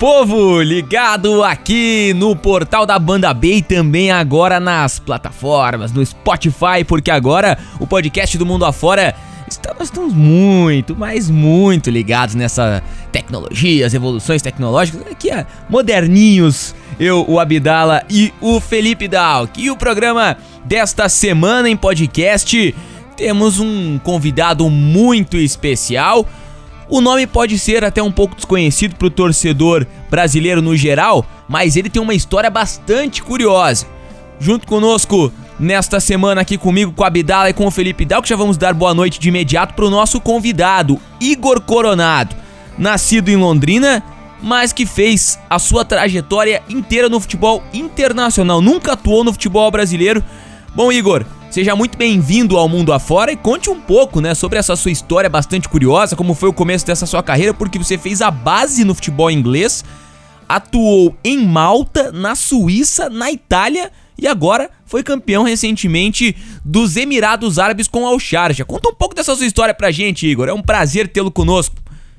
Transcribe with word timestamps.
povo, 0.00 0.62
ligado 0.62 1.44
aqui 1.44 2.14
no 2.16 2.34
portal 2.34 2.86
da 2.86 2.98
Banda 2.98 3.34
B 3.34 3.56
e 3.56 3.62
também 3.62 4.10
agora 4.10 4.58
nas 4.58 4.98
plataformas, 4.98 5.92
no 5.92 6.04
Spotify, 6.04 6.82
porque 6.88 7.10
agora 7.10 7.58
o 7.78 7.86
podcast 7.86 8.38
do 8.38 8.46
Mundo 8.46 8.64
Afora 8.64 9.14
está, 9.46 9.74
nós 9.78 9.88
estamos 9.88 10.14
muito, 10.14 10.96
mas 10.96 11.28
muito 11.28 11.90
ligados 11.90 12.34
nessa 12.34 12.82
tecnologia, 13.12 13.86
as 13.86 13.92
evoluções 13.92 14.40
tecnológicas, 14.40 15.02
aqui 15.02 15.30
é 15.30 15.44
moderninhos, 15.68 16.74
eu, 16.98 17.22
o 17.28 17.38
Abdala 17.38 18.02
e 18.08 18.32
o 18.40 18.58
Felipe 18.58 19.06
Dalk. 19.06 19.60
E 19.60 19.70
o 19.70 19.76
programa 19.76 20.34
desta 20.64 21.10
semana 21.10 21.68
em 21.68 21.76
podcast 21.76 22.74
temos 23.18 23.60
um 23.60 23.98
convidado 23.98 24.70
muito 24.70 25.36
especial 25.36 26.26
o 26.90 27.00
nome 27.00 27.26
pode 27.26 27.58
ser 27.58 27.84
até 27.84 28.02
um 28.02 28.10
pouco 28.10 28.34
desconhecido 28.34 28.96
para 28.96 29.06
o 29.06 29.10
torcedor 29.10 29.86
brasileiro 30.10 30.60
no 30.60 30.76
geral, 30.76 31.24
mas 31.48 31.76
ele 31.76 31.88
tem 31.88 32.02
uma 32.02 32.14
história 32.14 32.50
bastante 32.50 33.22
curiosa. 33.22 33.86
Junto 34.40 34.66
conosco 34.66 35.32
nesta 35.58 36.00
semana 36.00 36.40
aqui 36.40 36.58
comigo, 36.58 36.92
com 36.92 37.04
a 37.04 37.06
Abdala 37.06 37.50
e 37.50 37.54
com 37.54 37.66
o 37.66 37.70
Felipe 37.70 38.04
Dal, 38.04 38.22
que 38.22 38.28
já 38.28 38.36
vamos 38.36 38.56
dar 38.56 38.74
boa 38.74 38.92
noite 38.92 39.20
de 39.20 39.28
imediato 39.28 39.74
para 39.74 39.84
o 39.84 39.90
nosso 39.90 40.20
convidado, 40.20 40.98
Igor 41.20 41.60
Coronado. 41.60 42.34
Nascido 42.76 43.28
em 43.28 43.36
Londrina, 43.36 44.02
mas 44.42 44.72
que 44.72 44.86
fez 44.86 45.38
a 45.48 45.58
sua 45.58 45.84
trajetória 45.84 46.62
inteira 46.68 47.08
no 47.08 47.20
futebol 47.20 47.62
internacional, 47.72 48.60
nunca 48.60 48.94
atuou 48.94 49.22
no 49.22 49.32
futebol 49.32 49.70
brasileiro. 49.70 50.24
Bom, 50.74 50.90
Igor, 50.90 51.24
Seja 51.50 51.74
muito 51.74 51.98
bem-vindo 51.98 52.56
ao 52.56 52.68
mundo 52.68 52.92
afora 52.92 53.32
e 53.32 53.36
conte 53.36 53.68
um 53.68 53.80
pouco, 53.80 54.20
né, 54.20 54.36
sobre 54.36 54.56
essa 54.56 54.76
sua 54.76 54.92
história 54.92 55.28
bastante 55.28 55.68
curiosa, 55.68 56.14
como 56.14 56.32
foi 56.32 56.48
o 56.48 56.52
começo 56.52 56.86
dessa 56.86 57.06
sua 57.06 57.24
carreira, 57.24 57.52
porque 57.52 57.76
você 57.76 57.98
fez 57.98 58.22
a 58.22 58.30
base 58.30 58.84
no 58.84 58.94
futebol 58.94 59.28
inglês, 59.28 59.84
atuou 60.48 61.16
em 61.24 61.44
Malta, 61.44 62.12
na 62.12 62.36
Suíça, 62.36 63.10
na 63.10 63.32
Itália 63.32 63.90
e 64.16 64.28
agora 64.28 64.70
foi 64.86 65.02
campeão 65.02 65.42
recentemente 65.42 66.36
dos 66.64 66.96
Emirados 66.96 67.58
Árabes 67.58 67.88
com 67.88 68.06
Al 68.06 68.20
Sharjah. 68.20 68.64
Conta 68.64 68.88
um 68.88 68.94
pouco 68.94 69.16
dessa 69.16 69.34
sua 69.34 69.46
história 69.46 69.74
pra 69.74 69.90
gente, 69.90 70.28
Igor. 70.28 70.48
É 70.48 70.52
um 70.52 70.62
prazer 70.62 71.08
tê-lo 71.08 71.32
conosco. 71.32 71.74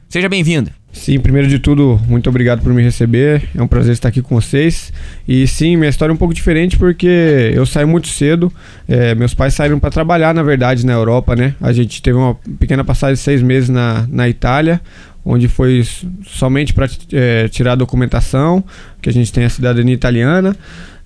Seja 0.09 0.27
bem-vindo. 0.27 0.80
Sim, 0.93 1.19
primeiro 1.19 1.47
de 1.47 1.57
tudo, 1.57 1.99
muito 2.07 2.29
obrigado 2.29 2.61
por 2.61 2.73
me 2.73 2.83
receber. 2.83 3.43
É 3.55 3.61
um 3.63 3.67
prazer 3.67 3.93
estar 3.93 4.09
aqui 4.09 4.21
com 4.21 4.35
vocês. 4.35 4.91
E 5.27 5.47
sim, 5.47 5.77
minha 5.77 5.89
história 5.89 6.11
é 6.11 6.13
um 6.13 6.17
pouco 6.17 6.33
diferente 6.33 6.77
porque 6.77 7.51
eu 7.53 7.65
saí 7.65 7.85
muito 7.85 8.07
cedo. 8.07 8.51
É, 8.87 9.15
meus 9.15 9.33
pais 9.33 9.53
saíram 9.53 9.79
para 9.79 9.89
trabalhar, 9.89 10.33
na 10.33 10.43
verdade, 10.43 10.85
na 10.85 10.93
Europa, 10.93 11.35
né? 11.35 11.55
A 11.61 11.71
gente 11.71 12.01
teve 12.01 12.17
uma 12.17 12.35
pequena 12.59 12.83
passagem 12.83 13.15
de 13.15 13.21
seis 13.21 13.41
meses 13.41 13.69
na, 13.69 14.05
na 14.09 14.27
Itália, 14.27 14.81
onde 15.23 15.47
foi 15.47 15.85
somente 16.25 16.73
para 16.73 16.89
é, 17.13 17.47
tirar 17.47 17.73
a 17.73 17.75
documentação, 17.75 18.63
que 19.01 19.09
a 19.09 19.13
gente 19.13 19.31
tem 19.31 19.43
a 19.43 19.49
cidadania 19.49 19.93
italiana. 19.93 20.55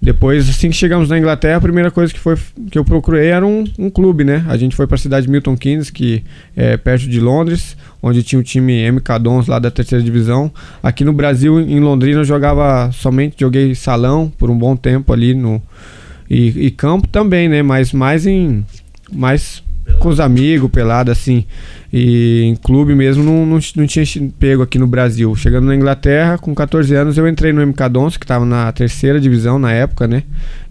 Depois, 0.01 0.47
assim 0.49 0.69
que 0.69 0.75
chegamos 0.75 1.09
na 1.09 1.17
Inglaterra, 1.17 1.57
a 1.57 1.61
primeira 1.61 1.89
coisa 1.89 2.13
que, 2.13 2.19
foi, 2.19 2.37
que 2.69 2.77
eu 2.77 2.85
procurei 2.85 3.27
era 3.27 3.45
um, 3.45 3.63
um 3.79 3.89
clube, 3.89 4.23
né? 4.23 4.45
A 4.47 4.57
gente 4.57 4.75
foi 4.75 4.85
para 4.85 4.95
a 4.95 4.99
cidade 4.99 5.25
de 5.25 5.31
Milton 5.31 5.57
Keynes, 5.57 5.89
que 5.89 6.23
é 6.55 6.77
perto 6.77 7.07
de 7.07 7.19
Londres, 7.19 7.75
onde 8.03 8.21
tinha 8.21 8.39
o 8.39 8.43
time 8.43 8.91
MK 8.91 9.19
Dons 9.19 9.47
lá 9.47 9.57
da 9.57 9.71
terceira 9.71 10.03
divisão. 10.03 10.51
Aqui 10.83 11.03
no 11.03 11.13
Brasil, 11.13 11.59
em 11.59 11.79
Londrina, 11.79 12.19
eu 12.19 12.25
jogava 12.25 12.91
somente, 12.91 13.37
joguei 13.39 13.73
salão 13.73 14.31
por 14.37 14.49
um 14.49 14.57
bom 14.57 14.75
tempo 14.75 15.11
ali 15.11 15.33
no 15.33 15.61
e, 16.29 16.67
e 16.67 16.71
campo 16.71 17.07
também, 17.07 17.47
né? 17.47 17.63
Mas 17.63 17.91
mais 17.91 18.27
em 18.27 18.65
mais 19.11 19.63
com 19.99 20.09
os 20.09 20.19
amigos, 20.19 20.69
pelado 20.69 21.11
assim. 21.11 21.45
E 21.91 22.43
em 22.43 22.55
clube 22.55 22.93
mesmo 22.93 23.23
não, 23.23 23.45
não, 23.45 23.59
não, 23.75 23.87
tinha 23.87 24.05
pego 24.39 24.61
aqui 24.61 24.77
no 24.77 24.87
Brasil. 24.87 25.35
Chegando 25.35 25.65
na 25.65 25.75
Inglaterra, 25.75 26.37
com 26.37 26.53
14 26.53 26.93
anos, 26.93 27.17
eu 27.17 27.27
entrei 27.27 27.53
no 27.53 27.65
MK 27.65 27.89
Dons, 27.89 28.17
que 28.17 28.25
estava 28.25 28.45
na 28.45 28.71
terceira 28.71 29.19
divisão 29.19 29.57
na 29.57 29.71
época, 29.71 30.07
né? 30.07 30.23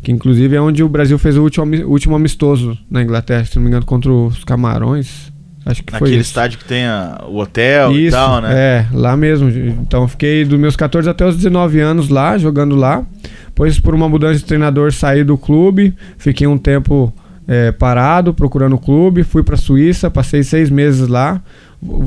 Que 0.02 0.12
inclusive 0.12 0.54
é 0.54 0.60
onde 0.60 0.82
o 0.82 0.88
Brasil 0.88 1.18
fez 1.18 1.36
o 1.36 1.42
último, 1.42 1.64
último 1.86 2.14
amistoso 2.14 2.76
na 2.90 3.02
Inglaterra, 3.02 3.44
se 3.44 3.56
não 3.56 3.62
me 3.62 3.68
engano, 3.68 3.86
contra 3.86 4.12
os 4.12 4.44
Camarões. 4.44 5.32
Acho 5.66 5.82
que 5.82 5.92
Naquele 5.92 6.10
foi 6.10 6.20
estádio 6.20 6.58
que 6.58 6.66
tem 6.66 6.84
a, 6.84 7.24
o 7.26 7.38
hotel 7.38 7.92
isso, 7.92 8.08
e 8.08 8.10
tal, 8.10 8.42
né? 8.42 8.52
É, 8.54 8.86
lá 8.92 9.16
mesmo. 9.16 9.48
Então 9.48 10.06
fiquei 10.06 10.44
dos 10.44 10.58
meus 10.58 10.76
14 10.76 11.08
até 11.08 11.24
os 11.26 11.36
19 11.36 11.80
anos 11.80 12.10
lá, 12.10 12.36
jogando 12.36 12.76
lá. 12.76 13.02
Depois, 13.46 13.80
por 13.80 13.94
uma 13.94 14.08
mudança 14.08 14.38
de 14.38 14.44
treinador, 14.44 14.92
saí 14.92 15.24
do 15.24 15.38
clube. 15.38 15.94
Fiquei 16.18 16.46
um 16.46 16.58
tempo 16.58 17.14
é, 17.46 17.72
parado, 17.72 18.32
procurando 18.32 18.74
o 18.74 18.78
clube. 18.78 19.22
Fui 19.22 19.42
para 19.42 19.56
Suíça, 19.56 20.10
passei 20.10 20.42
seis 20.42 20.70
meses 20.70 21.08
lá. 21.08 21.40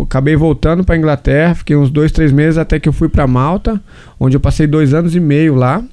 Acabei 0.02 0.36
voltando 0.36 0.84
para 0.84 0.98
Inglaterra, 0.98 1.54
fiquei 1.54 1.76
uns 1.76 1.92
dois, 1.92 2.12
três 2.12 2.32
meses 2.32 2.58
até 2.58 2.80
que 2.80 2.90
eu 2.90 2.94
fui 2.94 3.08
para 3.08 3.28
Malta, 3.28 3.80
onde 4.20 4.36
eu 4.36 4.40
passei 4.40 4.66
dois 4.66 4.94
anos 4.94 5.16
e 5.16 5.20
meio 5.20 5.54
lá. 5.54 5.84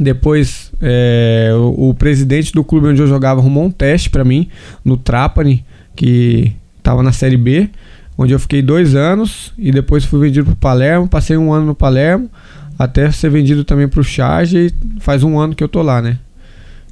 Depois, 0.00 0.72
é, 0.80 1.50
o, 1.54 1.90
o, 1.90 1.94
presidente 1.94 2.52
do 2.52 2.62
clube 2.62 2.88
onde 2.88 3.00
eu 3.00 3.06
jogava 3.06 3.40
arrumou 3.40 3.64
um 3.64 3.70
teste 3.70 4.10
para 4.10 4.24
mim 4.24 4.48
no 4.84 4.96
Trapani, 4.96 5.64
que 5.94 6.52
estava 6.76 7.02
na 7.02 7.12
Série 7.12 7.36
B, 7.36 7.68
onde 8.16 8.32
eu 8.32 8.38
fiquei 8.38 8.62
dois 8.62 8.94
anos 8.94 9.52
e 9.58 9.72
depois 9.72 10.04
fui 10.04 10.20
vendido 10.20 10.46
para 10.46 10.56
Palermo. 10.56 11.08
Passei 11.08 11.36
um 11.36 11.52
ano 11.52 11.66
no 11.66 11.74
Palermo, 11.74 12.30
até 12.78 13.10
ser 13.10 13.30
vendido 13.30 13.64
também 13.64 13.88
para 13.88 14.00
o 14.00 14.04
Charge 14.04 14.66
e 14.66 15.00
faz 15.00 15.24
um 15.24 15.38
ano 15.38 15.54
que 15.54 15.62
eu 15.62 15.68
tô 15.68 15.82
lá, 15.82 16.00
né? 16.00 16.18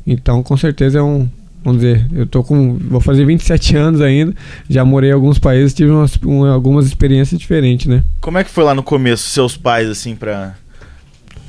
Então, 0.04 0.43
com 0.43 0.56
certeza 0.56 0.98
é 0.98 1.03
um, 1.03 1.28
vamos 1.66 1.82
dizer, 1.82 2.06
eu 2.12 2.27
tô 2.28 2.44
com, 2.44 2.78
vou 2.78 3.00
fazer 3.00 3.25
27 3.25 3.75
anos 3.77 4.00
ainda, 4.00 4.32
já 4.71 4.84
morei 4.84 5.10
em 5.10 5.12
alguns 5.12 5.37
países, 5.37 5.75
tive 5.75 5.91
umas, 5.91 6.16
um, 6.25 6.44
algumas 6.44 6.87
experiências 6.87 7.41
diferentes, 7.41 7.87
né? 7.87 8.04
Como 8.21 8.38
é 8.38 8.44
que 8.44 8.50
foi 8.50 8.62
lá 8.62 8.72
no 8.72 8.84
começo, 8.84 9.28
seus 9.28 9.56
pais, 9.56 9.88
assim, 9.88 10.15
pra 10.15 10.54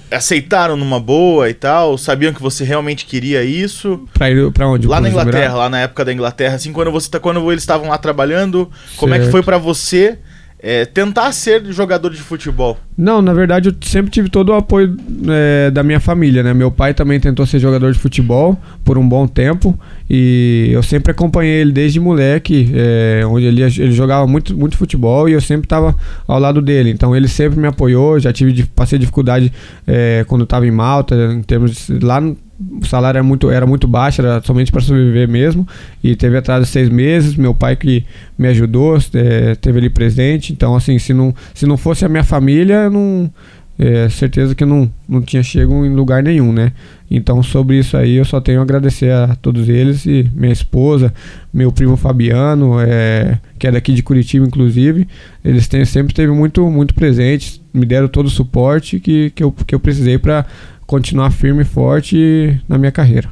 aceitaram 0.10 0.76
numa 0.78 1.00
boa 1.00 1.50
e 1.50 1.54
tal? 1.54 1.98
Sabiam 1.98 2.34
que 2.34 2.42
você 2.42 2.64
realmente 2.64 3.06
queria 3.06 3.44
isso? 3.44 4.08
Pra 4.14 4.32
ir 4.32 4.52
pra 4.52 4.68
onde? 4.68 4.88
Lá 4.88 5.00
na 5.00 5.10
Inglaterra, 5.10 5.54
lá 5.54 5.70
na 5.70 5.82
época 5.82 6.04
da 6.04 6.12
Inglaterra, 6.12 6.56
assim, 6.56 6.74
quando 6.74 6.92
você 6.92 7.10
tá, 7.10 7.20
quando 7.20 7.52
eles 7.52 7.62
estavam 7.62 7.90
lá 7.90 7.98
trabalhando, 7.98 8.70
certo. 8.88 8.98
como 8.98 9.14
é 9.14 9.20
que 9.20 9.30
foi 9.30 9.44
para 9.44 9.58
você 9.58 10.18
é, 10.60 10.86
tentar 10.86 11.32
ser 11.32 11.64
jogador 11.72 12.10
de 12.12 12.22
futebol? 12.22 12.78
Não, 12.98 13.22
na 13.22 13.34
verdade 13.34 13.70
eu 13.70 13.76
sempre 13.82 14.12
tive 14.12 14.28
todo 14.28 14.50
o 14.50 14.54
apoio 14.54 14.98
é, 15.30 15.70
da 15.70 15.84
minha 15.84 16.00
família, 16.00 16.42
né? 16.42 16.54
Meu 16.54 16.72
pai 16.72 16.94
também 16.94 17.20
tentou 17.20 17.46
ser 17.46 17.60
jogador 17.60 17.92
de 17.92 18.00
futebol 18.00 18.58
por 18.84 18.98
um 18.98 19.08
bom 19.08 19.28
tempo 19.28 19.80
e 20.10 20.70
eu 20.72 20.82
sempre 20.82 21.12
acompanhei 21.12 21.62
ele 21.62 21.72
desde 21.72 22.00
moleque, 22.00 22.72
é, 22.74 23.24
onde 23.26 23.46
ele, 23.46 23.62
ele 23.62 23.92
jogava 23.92 24.26
muito, 24.26 24.58
muito 24.58 24.78
futebol 24.78 25.30
e 25.30 25.34
eu 25.34 25.42
sempre 25.42 25.66
estava 25.66 25.96
ao 26.28 26.40
lado 26.40 26.62
dele. 26.62 26.90
Então 26.90 27.16
ele 27.16 27.28
sempre 27.28 27.60
me 27.60 27.68
apoiou, 27.68 28.20
já 28.20 28.34
tive 28.34 28.66
passei 28.76 28.98
dificuldade 28.98 29.54
é, 29.86 30.26
quando 30.28 30.44
estava 30.44 30.66
em 30.66 30.72
Malta, 30.72 31.16
em 31.34 31.44
termos 31.44 31.88
de, 31.88 32.00
lá 32.00 32.20
o 32.60 32.86
salário 32.86 33.18
era 33.18 33.24
muito, 33.24 33.50
era 33.50 33.66
muito 33.66 33.88
baixo, 33.88 34.22
era 34.22 34.42
somente 34.42 34.72
para 34.72 34.82
sobreviver 34.82 35.28
mesmo. 35.28 35.68
E 36.04 36.16
teve 36.16 36.38
atrás 36.38 36.64
de 36.64 36.70
seis 36.70 36.90
meses, 36.90 37.36
meu 37.36 37.54
pai 37.54 37.76
que 37.76 38.04
me 38.38 38.48
ajudou, 38.48 38.98
é, 39.14 39.56
teve 39.56 39.80
ali 39.80 39.90
presente. 39.90 40.52
Então, 40.54 40.76
assim, 40.76 40.98
se 40.98 41.14
não, 41.14 41.34
se 41.54 41.66
não 41.66 41.78
fosse 41.78 42.04
a 42.04 42.10
minha 42.10 42.24
família, 42.24 42.90
não, 42.90 43.32
é, 43.78 44.10
certeza 44.10 44.56
que 44.56 44.66
não, 44.66 44.90
não 45.08 45.22
tinha 45.22 45.44
chego 45.44 45.86
em 45.86 45.94
lugar 45.94 46.24
nenhum, 46.24 46.52
né? 46.52 46.72
Então, 47.10 47.42
sobre 47.42 47.80
isso 47.80 47.96
aí, 47.96 48.16
eu 48.16 48.26
só 48.26 48.42
tenho 48.42 48.60
a 48.60 48.64
agradecer 48.64 49.12
a 49.12 49.36
todos 49.36 49.70
eles 49.70 50.06
e 50.06 50.30
minha 50.36 50.52
esposa, 50.52 51.14
meu 51.54 51.72
primo 51.72 51.96
Fabiano, 51.96 52.80
é, 52.82 53.40
que 53.58 53.66
é 53.66 53.72
daqui 53.72 53.94
de 53.94 54.04
Curitiba, 54.04 54.46
inclusive. 54.46 55.08
Eles 55.44 55.68
têm, 55.68 55.86
sempre 55.86 56.12
esteve 56.12 56.32
muito, 56.32 56.70
muito 56.70 56.94
presentes, 56.94 57.62
me 57.74 57.86
deram 57.86 58.08
todo 58.08 58.26
o 58.26 58.30
suporte 58.30 59.00
que, 59.00 59.30
que, 59.32 59.44
eu, 59.44 59.52
que 59.52 59.74
eu 59.74 59.80
precisei 59.80 60.18
para 60.18 60.46
continuar 60.86 61.32
firme 61.32 61.62
e 61.62 61.66
forte 61.66 62.60
na 62.68 62.78
minha 62.78 62.92
carreira. 62.92 63.30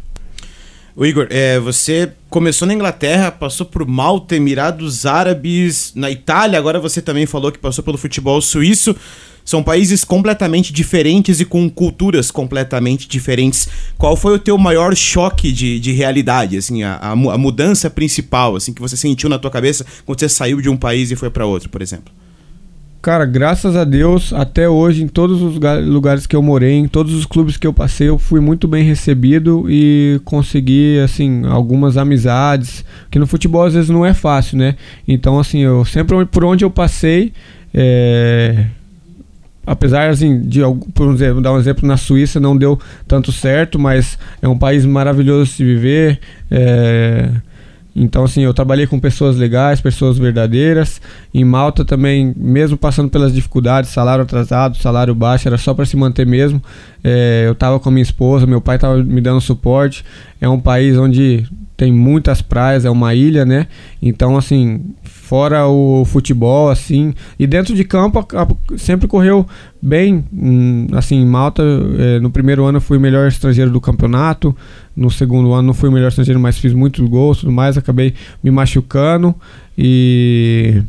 O 0.96 1.06
Igor, 1.06 1.28
é, 1.30 1.60
você 1.60 2.14
começou 2.30 2.66
na 2.66 2.74
Inglaterra, 2.74 3.30
passou 3.30 3.66
por 3.66 3.86
Malta, 3.86 4.34
Emirados 4.34 5.06
Árabes, 5.06 5.92
na 5.94 6.10
Itália, 6.10 6.58
agora 6.58 6.80
você 6.80 7.02
também 7.02 7.26
falou 7.26 7.52
que 7.52 7.60
passou 7.60 7.84
pelo 7.84 7.98
futebol 7.98 8.40
suíço. 8.40 8.96
São 9.46 9.62
países 9.62 10.04
completamente 10.04 10.74
diferentes 10.74 11.40
e 11.40 11.46
com 11.46 11.70
culturas 11.70 12.32
completamente 12.32 13.08
diferentes. 13.08 13.70
Qual 13.98 14.18
foi 14.18 14.34
o 14.34 14.40
teu 14.40 14.58
maior 14.58 14.96
choque 14.96 15.52
de, 15.52 15.80
de 15.80 15.92
realidade, 15.92 16.58
assim, 16.58 16.82
a, 16.82 16.96
a, 16.96 17.12
a 17.12 17.38
mudança 17.38 17.90
principal, 17.90 18.56
assim, 18.56 18.74
que 18.74 18.82
você 18.82 18.98
sentiu 18.98 19.30
na 19.30 19.38
tua 19.38 19.52
cabeça 19.52 19.86
quando 20.04 20.20
você 20.20 20.28
saiu 20.28 20.60
de 20.60 20.68
um 20.68 20.76
país 20.76 21.12
e 21.12 21.16
foi 21.16 21.30
para 21.30 21.46
outro, 21.46 21.70
por 21.70 21.82
exemplo? 21.82 22.12
Cara, 23.06 23.24
graças 23.24 23.76
a 23.76 23.84
Deus, 23.84 24.34
até 24.34 24.68
hoje, 24.68 25.04
em 25.04 25.08
todos 25.08 25.40
os 25.40 25.60
lugares 25.86 26.26
que 26.26 26.36
eu 26.36 26.42
morei, 26.42 26.74
em 26.74 26.88
todos 26.88 27.14
os 27.14 27.24
clubes 27.24 27.56
que 27.56 27.68
eu 27.68 27.72
passei, 27.72 28.10
eu 28.10 28.18
fui 28.18 28.40
muito 28.40 28.68
bem 28.68 28.84
recebido 28.84 29.68
e 29.70 30.20
consegui, 30.26 31.00
assim, 31.02 31.46
algumas 31.46 31.98
amizades, 31.98 32.84
que 33.12 33.20
no 33.20 33.28
futebol 33.28 33.64
às 33.64 33.76
vezes 33.76 33.92
não 33.92 34.04
é 34.04 34.12
fácil, 34.12 34.58
né? 34.58 34.76
Então, 35.08 35.38
assim, 35.38 35.60
eu 35.60 35.86
sempre, 35.86 36.26
por 36.26 36.44
onde 36.44 36.66
eu 36.66 36.72
passei, 36.72 37.32
é... 37.72 38.66
apesar, 39.66 40.10
assim, 40.10 40.42
de, 40.42 40.62
por 40.94 41.14
exemplo, 41.14 41.42
dar 41.42 41.54
um 41.54 41.58
exemplo, 41.58 41.88
na 41.88 41.98
Suíça 41.98 42.40
não 42.40 42.56
deu 42.56 42.80
tanto 43.08 43.32
certo, 43.32 43.80
mas 43.80 44.18
é 44.42 44.48
um 44.48 44.58
país 44.58 44.86
maravilhoso 44.86 45.46
de 45.46 45.58
se 45.58 45.64
viver, 45.64 46.20
é 46.52 47.30
Então, 47.96 48.26
assim, 48.26 48.42
eu 48.42 48.54
trabalhei 48.54 48.86
com 48.86 49.00
pessoas 49.00 49.38
legais, 49.38 49.80
pessoas 49.80 50.18
verdadeiras. 50.18 51.00
Em 51.34 51.46
Malta 51.46 51.86
também, 51.86 52.34
mesmo 52.36 52.76
passando 52.78 53.10
pelas 53.10 53.34
dificuldades, 53.34 53.90
salário 53.90 54.22
atrasado, 54.22 54.76
salário 54.78 55.16
baixo, 55.16 55.48
era 55.48 55.58
só 55.58 55.74
para 55.74 55.86
se 55.86 55.96
manter 55.96 56.26
mesmo. 56.26 56.62
É, 57.02 57.44
eu 57.48 57.54
estava 57.54 57.80
com 57.80 57.88
a 57.88 57.92
minha 57.92 58.04
esposa, 58.04 58.46
meu 58.46 58.60
pai 58.60 58.76
estava 58.76 59.02
me 59.02 59.22
dando 59.22 59.40
suporte. 59.40 60.04
É 60.42 60.50
um 60.50 60.60
país 60.60 60.98
onde 60.98 61.46
tem 61.78 61.90
muitas 61.90 62.42
praias, 62.42 62.84
é 62.84 62.90
uma 62.90 63.16
ilha, 63.16 63.46
né? 63.46 63.68
Então, 64.02 64.36
assim, 64.36 64.82
fora 65.26 65.68
o 65.68 66.06
futebol, 66.06 66.70
assim. 66.70 67.14
E 67.40 67.48
dentro 67.48 67.74
de 67.74 67.84
campo 67.84 68.26
sempre 68.78 69.08
correu 69.08 69.46
bem. 69.82 70.24
Hum, 70.32 70.88
assim, 70.94 71.16
em 71.16 71.26
Malta, 71.26 71.64
é, 71.98 72.20
no 72.20 72.30
primeiro 72.30 72.64
ano 72.64 72.80
fui 72.80 72.98
o 72.98 73.02
melhor 73.02 73.28
estrangeiro 73.28 73.72
do 73.72 73.82
campeonato. 73.82 74.56
No 74.96 75.10
segundo 75.10 75.52
ano 75.52 75.68
não 75.68 75.74
fui 75.74 75.90
o 75.90 75.92
melhor 75.92 76.10
estrangeiro, 76.10 76.40
mas 76.40 76.60
fiz 76.60 76.74
muitos 76.74 77.08
gols 77.10 77.40
tudo 77.40 77.52
mais. 77.52 77.76
Acabei 77.76 78.14
me 78.44 78.52
machucando. 78.52 79.34
E. 79.76 80.84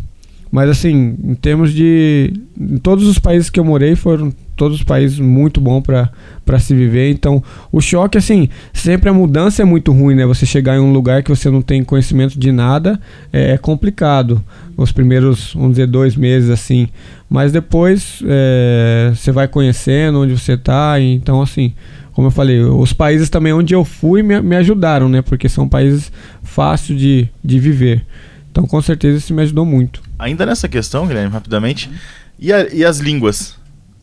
Mas 0.57 0.71
assim, 0.71 1.19
em 1.23 1.35
termos 1.35 1.71
de. 1.71 2.33
Em 2.59 2.79
todos 2.79 3.07
os 3.07 3.19
países 3.19 3.51
que 3.51 3.61
eu 3.61 3.65
morei 3.65 3.95
foram 3.95 4.33
todos 4.57 4.79
os 4.79 4.83
países 4.83 5.19
muito 5.19 5.61
bom 5.61 5.83
para 5.83 6.59
se 6.59 6.75
viver. 6.75 7.11
Então, 7.11 7.45
o 7.71 7.79
choque, 7.79 8.17
assim, 8.17 8.49
sempre 8.73 9.11
a 9.11 9.13
mudança 9.13 9.61
é 9.61 9.67
muito 9.67 9.93
ruim, 9.93 10.15
né? 10.15 10.25
Você 10.25 10.47
chegar 10.47 10.75
em 10.75 10.79
um 10.79 10.95
lugar 10.95 11.23
que 11.23 11.29
você 11.29 11.51
não 11.51 11.61
tem 11.61 11.85
conhecimento 11.85 12.39
de 12.39 12.51
nada 12.53 12.99
é, 13.31 13.51
é 13.51 13.59
complicado. 13.59 14.43
Os 14.79 14.93
primeiros, 14.93 15.53
vamos 15.53 15.73
dizer, 15.73 15.89
dois 15.89 16.17
meses, 16.17 16.49
assim. 16.49 16.89
Mas 17.29 17.53
depois 17.53 18.23
é, 18.27 19.13
você 19.15 19.31
vai 19.31 19.47
conhecendo 19.47 20.23
onde 20.23 20.39
você 20.39 20.57
tá. 20.57 20.99
Então, 20.99 21.43
assim, 21.43 21.75
como 22.15 22.29
eu 22.29 22.33
falei, 22.33 22.63
os 22.63 22.95
países 22.95 23.29
também 23.29 23.53
onde 23.53 23.75
eu 23.75 23.85
fui 23.85 24.23
me, 24.23 24.41
me 24.41 24.57
ajudaram, 24.57 25.07
né? 25.07 25.21
Porque 25.21 25.51
são 25.51 25.69
países 25.69 26.11
fáceis 26.43 26.99
de, 26.99 27.29
de 27.45 27.59
viver. 27.59 28.07
Então, 28.51 28.67
com 28.67 28.81
certeza, 28.81 29.19
isso 29.19 29.35
me 29.35 29.43
ajudou 29.43 29.67
muito. 29.67 30.06
Ainda 30.19 30.47
nessa 30.47 30.69
questão, 30.69 31.07
Guilherme, 31.07 31.33
rapidamente. 31.33 31.91
E, 32.39 32.53
a, 32.53 32.67
e 32.73 32.85
as 32.85 32.99
línguas? 32.99 33.57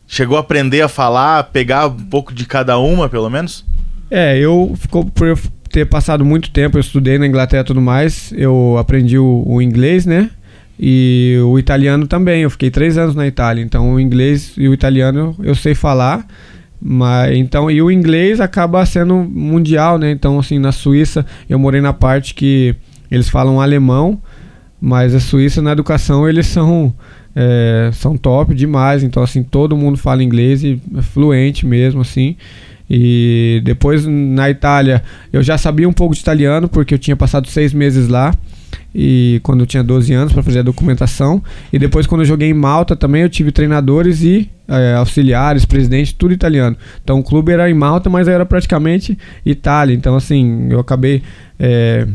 Chegou 0.08 0.38
a 0.38 0.42
aprender 0.42 0.82
a 0.82 0.88
falar, 0.88 1.46
pegar 1.46 1.88
um 1.88 2.06
pouco 2.06 2.34
de 2.34 2.46
cada 2.46 2.78
uma, 2.78 3.10
pelo 3.10 3.30
menos? 3.30 3.66
É, 4.12 4.38
eu 4.38 4.76
ficou 4.78 5.06
por 5.06 5.28
eu 5.28 5.40
ter 5.72 5.86
passado 5.86 6.24
muito 6.24 6.52
tempo, 6.52 6.78
eu 6.78 6.82
estudei 6.82 7.18
na 7.18 7.26
Inglaterra 7.26 7.64
e 7.64 7.66
tudo 7.66 7.82
mais, 7.82 8.32
eu 8.38 8.78
aprendi 8.78 9.18
o, 9.18 9.44
o, 9.44 9.60
inglês, 9.60 10.06
né? 10.06 10.30
E 10.80 11.40
o 11.46 11.58
italiano 11.58 12.06
também. 12.06 12.44
Eu 12.44 12.50
fiquei 12.50 12.70
três 12.70 12.98
anos 12.98 13.16
na 13.16 13.26
Itália, 13.26 13.64
então 13.64 13.94
o 13.94 14.00
inglês 14.00 14.54
e 14.56 14.68
o 14.68 14.74
italiano 14.74 15.36
eu 15.42 15.56
sei 15.56 15.74
falar. 15.74 16.26
Mas 16.80 17.36
então 17.36 17.72
e 17.72 17.82
o 17.82 17.90
inglês 17.90 18.40
acaba 18.40 18.86
sendo 18.86 19.16
mundial, 19.16 19.98
né? 19.98 20.12
Então 20.12 20.38
assim 20.38 20.60
na 20.60 20.72
Suíça 20.72 21.26
eu 21.50 21.58
morei 21.58 21.82
na 21.82 21.94
parte 21.94 22.36
que 22.36 22.76
eles 23.10 23.30
falam 23.30 23.62
alemão, 23.62 24.22
mas 24.86 25.16
a 25.16 25.20
Suíça 25.22 25.62
na 25.62 25.72
educação 25.72 26.28
eles 26.28 26.46
são 26.46 26.94
é, 27.34 27.90
são 27.94 28.18
top 28.18 28.54
demais. 28.54 29.02
Então, 29.02 29.24
assim, 29.24 29.42
todo 29.42 29.78
mundo 29.78 29.98
fala 29.98 30.22
inglês 30.22 30.62
e 30.62 30.78
é 30.98 31.02
fluente 31.02 31.66
mesmo, 31.66 32.02
assim. 32.02 32.36
E 32.90 33.62
depois 33.64 34.06
na 34.06 34.50
Itália 34.50 35.02
eu 35.32 35.42
já 35.42 35.58
sabia 35.58 35.88
um 35.88 35.94
pouco 35.94 36.14
de 36.14 36.20
italiano, 36.20 36.68
porque 36.68 36.94
eu 36.94 37.00
tinha 37.00 37.16
passado 37.16 37.48
seis 37.48 37.74
meses 37.74 38.10
lá. 38.10 38.34
E 38.94 39.40
quando 39.42 39.62
eu 39.62 39.66
tinha 39.66 39.82
12 39.82 40.12
anos 40.12 40.34
para 40.34 40.44
fazer 40.44 40.60
a 40.60 40.64
documentação. 40.64 41.42
E 41.72 41.80
depois, 41.80 42.06
quando 42.06 42.22
eu 42.22 42.26
joguei 42.26 42.50
em 42.50 42.54
Malta 42.54 42.94
também, 42.94 43.22
eu 43.22 43.30
tive 43.30 43.54
treinadores 43.54 44.22
e 44.22 44.50
é, 44.68 44.96
auxiliares, 44.96 45.64
presidente, 45.64 46.14
tudo 46.14 46.34
italiano. 46.34 46.76
Então 47.02 47.20
o 47.20 47.24
clube 47.24 47.54
era 47.54 47.70
em 47.70 47.74
Malta, 47.74 48.10
mas 48.10 48.28
era 48.28 48.46
praticamente 48.46 49.18
Itália. 49.46 49.96
Então, 49.96 50.14
assim, 50.14 50.68
eu 50.70 50.82
acabei. 50.82 51.24
É, 51.58 52.06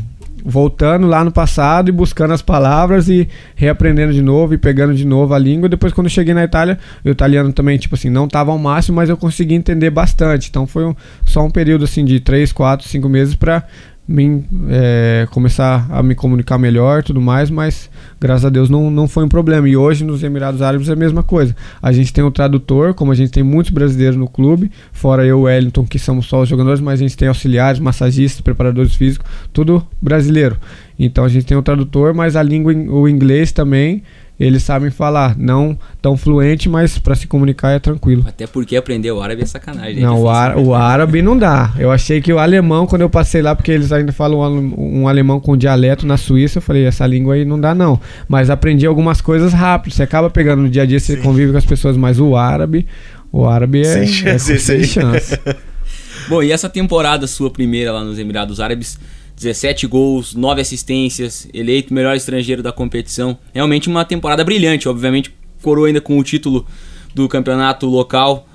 voltando 0.45 1.07
lá 1.07 1.25
no 1.25 1.31
passado 1.31 1.89
e 1.89 1.93
buscando 1.93 2.33
as 2.33 2.43
palavras 2.43 3.09
e 3.09 3.29
reaprendendo 3.55 4.13
de 4.13 4.23
novo 4.23 4.55
e 4.55 4.59
pegando 4.59 4.95
de 4.95 5.05
novo 5.05 5.35
a 5.35 5.39
língua. 5.39 5.69
Depois, 5.69 5.93
quando 5.93 6.07
eu 6.07 6.11
cheguei 6.11 6.35
na 6.35 6.45
Itália, 6.45 6.79
o 7.05 7.09
italiano 7.09 7.53
também, 7.53 7.79
tipo 7.79 7.95
assim, 7.95 8.11
não 8.11 8.25
estava 8.27 8.51
ao 8.51 8.59
máximo, 8.59 8.97
mas 8.97 9.09
eu 9.09 9.17
consegui 9.17 9.55
entender 9.55 9.91
bastante. 9.91 10.49
Então, 10.49 10.67
foi 10.67 10.85
um, 10.85 10.95
só 11.25 11.45
um 11.45 11.51
período 11.51 11.85
assim 11.85 12.05
de 12.05 12.21
3, 12.21 12.53
4, 12.53 12.89
5 12.89 13.09
meses 13.09 13.35
para 13.35 13.65
mim 14.09 14.43
é, 14.71 15.29
começar 15.31 15.87
a 15.91 16.03
me 16.03 16.15
comunicar 16.15 16.57
melhor 16.57 17.03
tudo 17.03 17.21
mais, 17.21 17.51
mas 17.51 17.91
graças 18.19 18.47
a 18.47 18.49
Deus 18.49 18.71
não, 18.71 18.91
não 18.91 19.07
foi 19.07 19.25
um 19.25 19.29
problema. 19.29 19.69
E 19.69 19.77
hoje 19.77 20.03
nos 20.03 20.23
Emirados 20.23 20.63
Árabes 20.63 20.89
é 20.89 20.95
a 20.95 20.97
mesma 20.97 21.23
coisa. 21.23 21.55
A 21.83 21.93
gente 21.93 22.13
tem 22.13 22.25
um 22.25 22.31
tradutor, 22.31 22.95
como 22.95 23.13
a 23.13 23.15
gente 23.15 23.31
tem 23.31 23.43
muitos 23.43 23.71
brasileiros 23.71 24.17
no 24.17 24.27
clube, 24.27 24.71
fora 24.93 25.23
eu 25.23 25.29
e 25.29 25.33
o 25.33 25.43
Wellington, 25.43 25.85
que 25.85 25.99
somos 25.99 26.27
só 26.27 26.41
os 26.41 26.49
jogadores, 26.49 26.81
mas 26.81 27.01
a 27.01 27.03
gente 27.03 27.17
tem 27.17 27.29
auxiliares, 27.29 27.79
massagistas, 27.79 28.41
preparadores 28.41 28.95
físicos, 28.95 29.31
tudo 29.53 29.87
brasileiro. 30.01 30.57
Então 30.99 31.25
a 31.25 31.29
gente 31.29 31.45
tem 31.45 31.57
um 31.57 31.63
tradutor, 31.63 32.15
mas 32.15 32.35
a 32.35 32.43
língua, 32.43 32.73
o 32.73 33.07
inglês 33.07 33.53
também 33.53 34.03
eles 34.39 34.63
sabem 34.63 34.91
falar. 34.91 35.37
Não 35.37 35.77
tão 36.01 36.17
fluente, 36.17 36.69
mas 36.69 36.99
para 36.99 37.15
se 37.15 37.27
comunicar 37.27 37.71
é 37.71 37.79
tranquilo. 37.79 38.25
Até 38.27 38.47
porque 38.47 38.77
aprender 38.77 39.11
o 39.11 39.21
árabe 39.21 39.43
é 39.43 39.47
sacanagem. 39.47 39.99
É 39.99 40.07
não, 40.07 40.19
é 40.33 40.57
o, 40.57 40.69
o 40.69 40.75
árabe 40.75 41.21
não 41.23 41.37
dá. 41.37 41.73
Eu 41.79 41.91
achei 41.91 42.21
que 42.21 42.33
o 42.33 42.39
alemão, 42.39 42.87
quando 42.87 43.03
eu 43.03 43.11
passei 43.11 43.43
lá, 43.43 43.55
porque 43.55 43.73
eles 43.73 43.91
ainda 43.91 44.13
falam 44.13 44.41
um, 44.41 45.01
um 45.01 45.09
alemão 45.09 45.41
com 45.41 45.57
dialeto 45.57 46.07
na 46.07 46.17
Suíça, 46.17 46.59
eu 46.59 46.63
falei, 46.63 46.85
essa 46.85 47.07
língua 47.07 47.35
aí 47.35 47.45
não 47.45 47.61
dá 47.61 47.75
não. 47.75 48.01
Mas 48.29 48.49
aprendi 48.51 48.87
algumas 48.87 49.21
coisas 49.21 49.53
rápido. 49.53 49.93
Você 49.93 50.03
acaba 50.03 50.31
pegando 50.31 50.63
no 50.63 50.69
dia 50.69 50.83
a 50.83 50.87
dia, 50.87 51.01
você 51.01 51.17
Sim. 51.17 51.23
convive 51.23 51.53
com 51.53 51.59
as 51.59 51.67
pessoas, 51.67 51.97
mas 51.97 52.21
o 52.21 52.37
árabe, 52.37 52.87
o 53.33 53.47
árabe 53.47 53.81
é 53.81 53.85
sem 53.85 54.07
chance. 54.07 54.53
É, 54.53 54.59
sem 54.59 54.85
chance. 54.85 55.39
Bom, 56.29 56.43
e 56.43 56.53
essa 56.53 56.69
temporada 56.69 57.27
sua 57.27 57.51
primeira 57.51 57.91
lá 57.93 58.05
nos 58.05 58.19
Emirados 58.19 58.61
Árabes 58.61 58.99
17 59.39 59.87
gols, 59.87 60.35
9 60.35 60.61
assistências, 60.61 61.49
eleito 61.55 61.95
melhor 61.95 62.17
estrangeiro 62.17 62.63
da 62.63 62.73
competição. 62.73 63.39
Realmente 63.55 63.89
uma 63.89 64.05
temporada 64.05 64.45
brilhante, 64.45 64.89
obviamente 64.89 65.33
coroa 65.63 65.87
ainda 65.87 66.01
com 66.01 66.19
o 66.19 66.25
título 66.25 66.67
do 67.15 67.29
campeonato 67.29 67.87
local. 67.87 68.47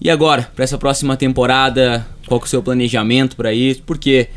E 0.00 0.10
agora, 0.10 0.50
para 0.54 0.64
essa 0.64 0.78
próxima 0.78 1.16
temporada, 1.16 2.06
qual 2.26 2.38
que 2.38 2.44
é 2.44 2.48
o 2.48 2.50
seu 2.50 2.62
planejamento 2.62 3.36
para 3.36 3.52
isso? 3.52 3.82
Porque 3.84 4.28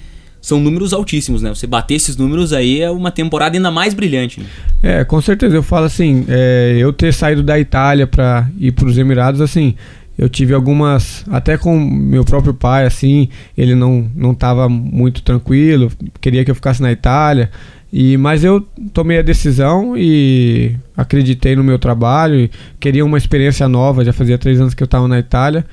são 0.41 0.59
números 0.59 0.93
altíssimos, 0.93 1.41
né? 1.41 1.49
Você 1.49 1.67
bater 1.67 1.95
esses 1.95 2.15
números 2.15 2.53
aí 2.53 2.81
é 2.81 2.89
uma 2.89 3.11
temporada 3.11 3.57
ainda 3.57 3.69
mais 3.69 3.93
brilhante. 3.93 4.39
Né? 4.39 4.45
É, 4.81 5.03
com 5.03 5.21
certeza. 5.21 5.55
Eu 5.55 5.63
falo 5.63 5.85
assim, 5.85 6.25
é, 6.29 6.77
eu 6.79 6.93
ter 6.93 7.13
saído 7.13 7.43
da 7.43 7.59
Itália 7.59 8.07
para 8.07 8.49
ir 8.57 8.71
para 8.71 8.87
os 8.87 8.97
Emirados, 8.97 9.41
assim, 9.41 9.75
eu 10.19 10.27
tive 10.27 10.53
algumas 10.53 11.23
até 11.31 11.57
com 11.57 11.79
meu 11.79 12.25
próprio 12.25 12.53
pai 12.53 12.85
assim 12.85 13.29
ele 13.57 13.73
não 13.73 14.11
não 14.13 14.33
estava 14.33 14.67
muito 14.67 15.23
tranquilo 15.23 15.89
queria 16.19 16.43
que 16.43 16.51
eu 16.51 16.55
ficasse 16.55 16.81
na 16.81 16.91
Itália 16.91 17.49
e 17.91 18.17
mas 18.17 18.43
eu 18.43 18.59
tomei 18.93 19.17
a 19.17 19.21
decisão 19.21 19.95
e 19.97 20.75
acreditei 20.95 21.55
no 21.55 21.63
meu 21.63 21.79
trabalho 21.79 22.49
queria 22.81 23.05
uma 23.05 23.17
experiência 23.17 23.67
nova 23.69 24.03
já 24.03 24.11
fazia 24.11 24.37
três 24.37 24.59
anos 24.59 24.73
que 24.73 24.83
eu 24.83 24.85
estava 24.85 25.07
na 25.07 25.17
Itália 25.17 25.65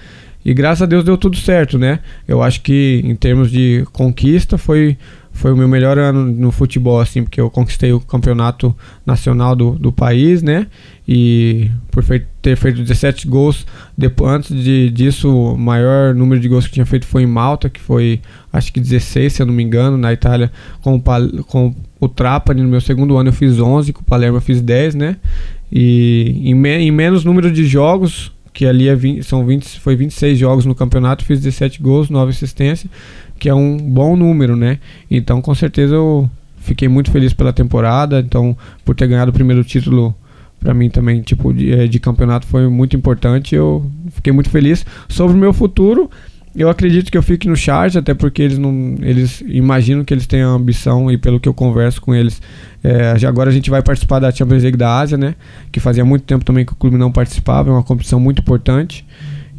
e 0.45 0.55
graças 0.55 0.83
a 0.83 0.87
Deus 0.87 1.03
deu 1.03 1.19
tudo 1.19 1.37
certo 1.37 1.77
né? 1.77 1.99
Eu 2.29 2.41
acho 2.41 2.61
que 2.61 3.03
em 3.05 3.17
termos 3.17 3.51
de 3.51 3.85
conquista 3.93 4.57
foi 4.57 4.97
foi 5.37 5.53
o 5.53 5.57
meu 5.57 5.69
melhor 5.69 5.99
ano 5.99 6.25
no 6.25 6.51
futebol, 6.51 7.01
assim, 7.01 7.23
porque 7.23 7.41
eu 7.41 7.51
conquistei 7.51 7.93
o 7.93 8.01
campeonato 8.01 8.75
nacional 9.05 9.55
do, 9.55 9.73
do 9.73 9.93
país, 9.93 10.43
né? 10.43 10.67
E 11.07 11.71
por 11.91 12.03
ter 12.43 12.57
feito 12.57 12.83
17 12.83 13.29
gols, 13.29 13.67
depois, 13.97 14.33
antes 14.33 14.57
de, 14.57 14.91
disso, 14.91 15.53
o 15.53 15.57
maior 15.57 16.15
número 16.15 16.41
de 16.41 16.49
gols 16.49 16.67
que 16.67 16.73
tinha 16.73 16.87
feito 16.87 17.07
foi 17.07 17.23
em 17.23 17.27
Malta, 17.27 17.69
que 17.69 17.81
foi 17.81 18.21
acho 18.53 18.73
que 18.73 18.81
16, 18.81 19.33
se 19.33 19.43
eu 19.43 19.47
não 19.47 19.55
me 19.55 19.63
engano, 19.63 19.97
na 19.97 20.13
Itália, 20.13 20.51
com 20.83 20.97
o, 20.97 21.45
com 21.45 21.75
o 22.01 22.09
Trapani, 22.09 22.63
no 22.63 22.69
meu 22.69 22.81
segundo 22.81 23.17
ano 23.17 23.29
eu 23.29 23.33
fiz 23.33 23.61
11, 23.61 23.93
com 23.93 24.01
o 24.01 24.05
Palermo 24.05 24.39
eu 24.39 24.43
fiz 24.43 24.61
10, 24.61 24.95
né? 24.95 25.17
E 25.71 26.41
em, 26.45 26.55
me, 26.55 26.77
em 26.77 26.91
menos 26.91 27.25
número 27.25 27.51
de 27.51 27.67
jogos, 27.67 28.33
que 28.57 28.65
ali 28.65 28.89
é 28.89 28.95
20, 28.95 29.23
são 29.23 29.45
20, 29.45 29.81
foi 29.81 29.95
26 29.95 30.39
jogos 30.39 30.65
no 30.65 30.75
campeonato, 30.75 31.27
fiz 31.27 31.41
17 31.41 31.83
gols, 31.83 32.09
9 32.09 32.31
assistências 32.31 32.91
que 33.39 33.49
é 33.49 33.55
um 33.55 33.77
bom 33.77 34.17
número, 34.17 34.57
né? 34.57 34.79
Então, 35.11 35.41
com 35.41 35.55
certeza 35.55 35.95
eu 35.95 36.29
fiquei 36.59 36.89
muito 36.89 37.11
feliz 37.11 37.33
pela 37.33 37.53
temporada, 37.53 38.21
então 38.21 38.57
por 38.85 38.95
ter 38.95 39.07
ganhado 39.07 39.31
o 39.31 39.35
primeiro 39.35 39.63
título 39.63 40.15
para 40.59 40.73
mim 40.73 40.89
também, 40.89 41.21
tipo, 41.21 41.53
de, 41.53 41.71
eh, 41.71 41.87
de, 41.87 42.01
campeonato 42.01 42.47
foi 42.47 42.67
muito 42.69 42.97
importante. 42.97 43.55
Eu 43.55 43.89
fiquei 44.11 44.33
muito 44.33 44.49
feliz 44.49 44.85
sobre 45.09 45.37
o 45.37 45.39
meu 45.39 45.53
futuro. 45.53 46.11
Eu 46.57 46.71
acredito 46.71 47.13
que 47.13 47.19
eu 47.19 47.23
fique 47.23 47.47
no 47.47 47.55
Charge, 47.55 47.99
até 47.99 48.15
porque 48.15 48.41
eles 48.41 48.57
não, 48.57 48.97
eles 49.03 49.43
imaginam 49.47 50.05
que 50.05 50.15
eles 50.15 50.27
têm 50.27 50.41
a 50.41 50.47
ambição 50.47 51.11
e 51.11 51.19
pelo 51.19 51.39
que 51.39 51.47
eu 51.47 51.53
converso 51.53 52.01
com 52.01 52.15
eles, 52.15 52.41
é, 52.83 53.27
agora 53.27 53.51
a 53.51 53.53
gente 53.53 53.69
vai 53.69 53.83
participar 53.83 54.21
da 54.21 54.31
Champions 54.31 54.63
League 54.63 54.79
da 54.79 54.99
Ásia, 54.99 55.19
né? 55.19 55.35
Que 55.71 55.81
fazia 55.81 56.05
muito 56.05 56.25
tempo 56.25 56.45
também 56.45 56.65
que 56.65 56.73
o 56.73 56.77
clube 56.77 56.97
não 56.97 57.13
participava, 57.13 57.69
é 57.69 57.73
uma 57.73 57.83
competição 57.83 58.19
muito 58.19 58.41
importante. 58.41 59.05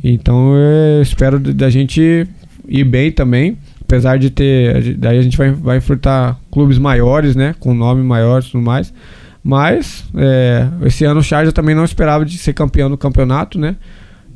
Então 0.04 0.56
eu 0.56 1.02
espero 1.02 1.40
da 1.40 1.70
gente 1.70 2.28
ir 2.68 2.84
bem 2.84 3.12
também. 3.12 3.58
Apesar 3.82 4.18
de 4.18 4.30
ter. 4.30 4.96
Daí 4.98 5.18
a 5.18 5.22
gente 5.22 5.38
vai, 5.38 5.52
vai 5.52 5.78
enfrentar 5.78 6.38
clubes 6.52 6.78
maiores, 6.78 7.36
né? 7.36 7.56
Com 7.58 7.74
nome 7.74 8.04
maior 8.04 8.42
e 8.42 8.46
tudo 8.46 8.62
mais. 8.62 8.94
Mas 9.42 10.04
é, 10.14 10.68
esse 10.84 11.06
ano 11.06 11.22
o 11.22 11.24
Charger 11.24 11.54
também 11.54 11.74
não 11.74 11.86
esperava 11.86 12.26
de 12.26 12.38
ser 12.38 12.52
campeão 12.52 12.90
do 12.90 12.98
campeonato, 12.98 13.58
né? 13.58 13.78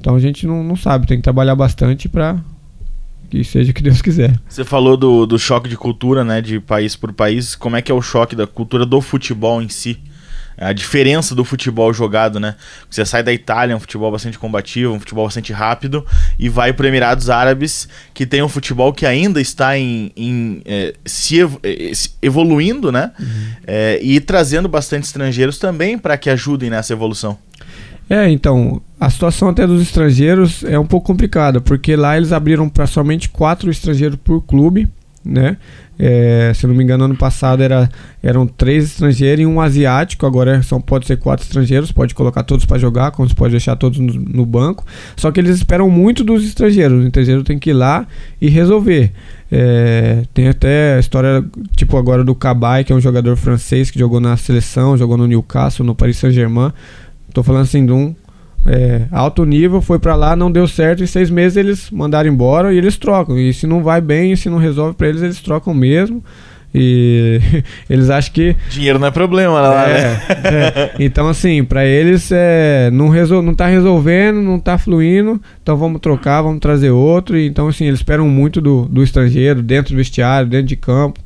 Então 0.01 0.15
a 0.15 0.20
gente 0.20 0.48
não, 0.48 0.63
não 0.63 0.75
sabe, 0.75 1.05
tem 1.05 1.17
que 1.17 1.24
trabalhar 1.24 1.55
bastante 1.55 2.10
para 2.10 2.36
que 3.29 3.43
seja 3.43 3.72
o 3.72 3.74
que 3.74 3.84
Deus 3.84 4.01
quiser. 4.01 4.38
Você 4.50 4.65
falou 4.65 4.98
do, 4.98 5.25
do 5.27 5.38
choque 5.39 5.70
de 5.70 5.77
cultura, 5.77 6.24
né, 6.24 6.41
de 6.41 6.60
país 6.60 6.96
por 6.96 7.13
país. 7.13 7.55
Como 7.55 7.77
é 7.77 7.81
que 7.81 7.91
é 7.91 7.96
o 7.96 8.01
choque 8.01 8.36
da 8.36 8.46
cultura 8.46 8.86
do 8.86 9.00
futebol 9.00 9.62
em 9.62 9.70
si? 9.70 9.98
a 10.58 10.74
diferença 10.74 11.34
do 11.34 11.43
futebol 11.43 11.91
jogado, 11.91 12.39
né? 12.39 12.55
Você 12.88 13.03
sai 13.03 13.24
da 13.24 13.34
Itália, 13.34 13.75
um 13.75 13.79
futebol 13.79 14.12
bastante 14.12 14.38
combativo, 14.38 14.93
um 14.93 15.00
futebol 15.00 15.25
bastante 15.25 15.51
rápido, 15.51 16.05
e 16.38 16.50
vai 16.50 16.72
para 16.72 16.88
Emirados 16.88 17.31
Árabes, 17.31 17.89
que 18.13 18.27
tem 18.27 18.43
um 18.43 18.48
futebol 18.48 18.93
que 18.93 19.05
ainda 19.05 19.41
está 19.41 19.75
em, 19.77 20.12
em 20.15 20.62
é, 20.65 20.93
se, 21.03 21.41
é, 21.41 21.91
evoluindo, 22.22 22.91
né? 22.91 23.12
Uhum. 23.20 23.48
É, 23.65 24.00
e 24.03 24.20
trazendo 24.20 24.70
bastante 24.70 25.05
estrangeiros 25.05 25.58
também 25.58 25.98
para 25.98 26.15
que 26.15 26.29
ajudem 26.29 26.70
nessa 26.70 26.93
evolução. 26.93 27.39
É, 28.12 28.30
então, 28.30 28.82
a 29.00 29.10
situação 29.10 29.48
até 29.48 29.65
dos 29.65 29.82
estrangeiros 29.82 30.65
é 30.65 30.77
um 30.77 30.86
pouco 30.86 31.08
complicada, 31.08 31.62
porque 31.62 31.96
lá 31.96 32.18
eles 32.18 32.34
abriram 32.34 32.68
para 32.68 32.86
somente 32.86 33.30
quatro 33.30 33.72
estrangeiros 33.72 34.20
por 34.22 34.41
clube, 34.41 34.89
né? 35.24 35.56
É, 35.98 36.51
se 36.53 36.68
não 36.68 36.75
me 36.75 36.84
engano, 36.84 37.06
ano 37.06 37.15
passado 37.15 37.63
era, 37.63 37.89
eram 38.22 38.46
três 38.46 38.84
estrangeiros 38.84 39.44
e 39.44 39.46
um 39.46 39.62
asiático. 39.62 40.25
Agora 40.25 40.62
são, 40.62 40.82
pode 40.82 41.08
ser 41.08 41.20
quatro 41.20 41.46
estrangeiros, 41.46 41.89
pode 41.94 42.13
colocar 42.13 42.44
todos 42.44 42.65
para 42.65 42.77
jogar, 42.77 43.12
como 43.12 43.30
você 43.30 43.36
pode 43.36 43.51
deixar 43.51 43.77
todos 43.77 43.98
no, 43.98 44.12
no, 44.12 44.46
banco. 44.46 44.86
Só 45.15 45.32
que 45.32 45.39
eles 45.39 45.56
esperam 45.56 45.89
muito 45.89 46.22
dos 46.22 46.44
estrangeiros. 46.44 47.01
O 47.01 47.08
estrangeiro 47.08 47.46
tem 47.46 47.58
que 47.58 47.70
ir 47.70 47.74
lá 47.74 48.06
e 48.41 48.50
resolver. 48.50 49.13
É, 49.50 50.24
tem 50.34 50.50
até 50.50 50.96
a 50.96 51.00
história, 51.00 51.46
tipo 51.77 51.96
agora 51.96 52.25
do 52.25 52.36
Cabai, 52.36 52.84
que 52.84 52.91
é 52.91 52.96
um 52.96 53.01
jogador 53.01 53.38
francês 53.38 53.89
que 53.89 53.98
jogou 53.98 54.20
na 54.20 54.36
seleção, 54.36 54.98
jogou 54.98 55.15
no 55.15 55.27
Newcastle, 55.27 55.86
no 55.86 55.96
Paris 55.96 56.18
Saint-Germain. 56.18 56.74
Tô 57.33 57.43
falando 57.43 57.63
assim 57.63 57.85
de 57.85 57.91
um 57.91 58.15
é, 58.65 59.03
alto 59.11 59.43
nível, 59.43 59.81
foi 59.81 60.00
para 60.00 60.15
lá, 60.15 60.35
não 60.35 60.51
deu 60.51 60.67
certo, 60.67 61.03
em 61.03 61.07
seis 61.07 61.29
meses 61.29 61.57
eles 61.57 61.89
mandaram 61.89 62.29
embora 62.29 62.73
e 62.73 62.77
eles 62.77 62.97
trocam. 62.97 63.38
E 63.38 63.53
se 63.53 63.65
não 63.65 63.83
vai 63.83 64.01
bem, 64.01 64.35
se 64.35 64.50
não 64.50 64.57
resolve 64.57 64.95
para 64.95 65.07
eles, 65.07 65.21
eles 65.21 65.41
trocam 65.41 65.73
mesmo. 65.73 66.23
E 66.73 67.39
eles 67.89 68.09
acham 68.09 68.31
que. 68.33 68.55
Dinheiro 68.69 68.97
não 68.97 69.07
é 69.07 69.11
problema 69.11 69.59
lá, 69.59 69.89
é, 69.89 69.93
né? 69.93 70.21
É. 70.43 70.91
Então, 71.00 71.27
assim, 71.27 71.63
para 71.63 71.85
eles 71.85 72.29
é, 72.31 72.89
não, 72.91 73.09
resol... 73.09 73.41
não 73.41 73.53
tá 73.53 73.67
resolvendo, 73.67 74.41
não 74.41 74.59
tá 74.59 74.77
fluindo, 74.77 75.41
então 75.61 75.75
vamos 75.75 76.00
trocar, 76.00 76.41
vamos 76.41 76.59
trazer 76.59 76.91
outro. 76.91 77.38
E, 77.38 77.45
então, 77.45 77.67
assim, 77.67 77.85
eles 77.85 78.00
esperam 78.00 78.27
muito 78.29 78.61
do, 78.61 78.85
do 78.85 79.03
estrangeiro, 79.03 79.61
dentro 79.61 79.93
do 79.93 79.97
vestiário, 79.97 80.47
dentro 80.47 80.67
de 80.67 80.77
campo. 80.77 81.19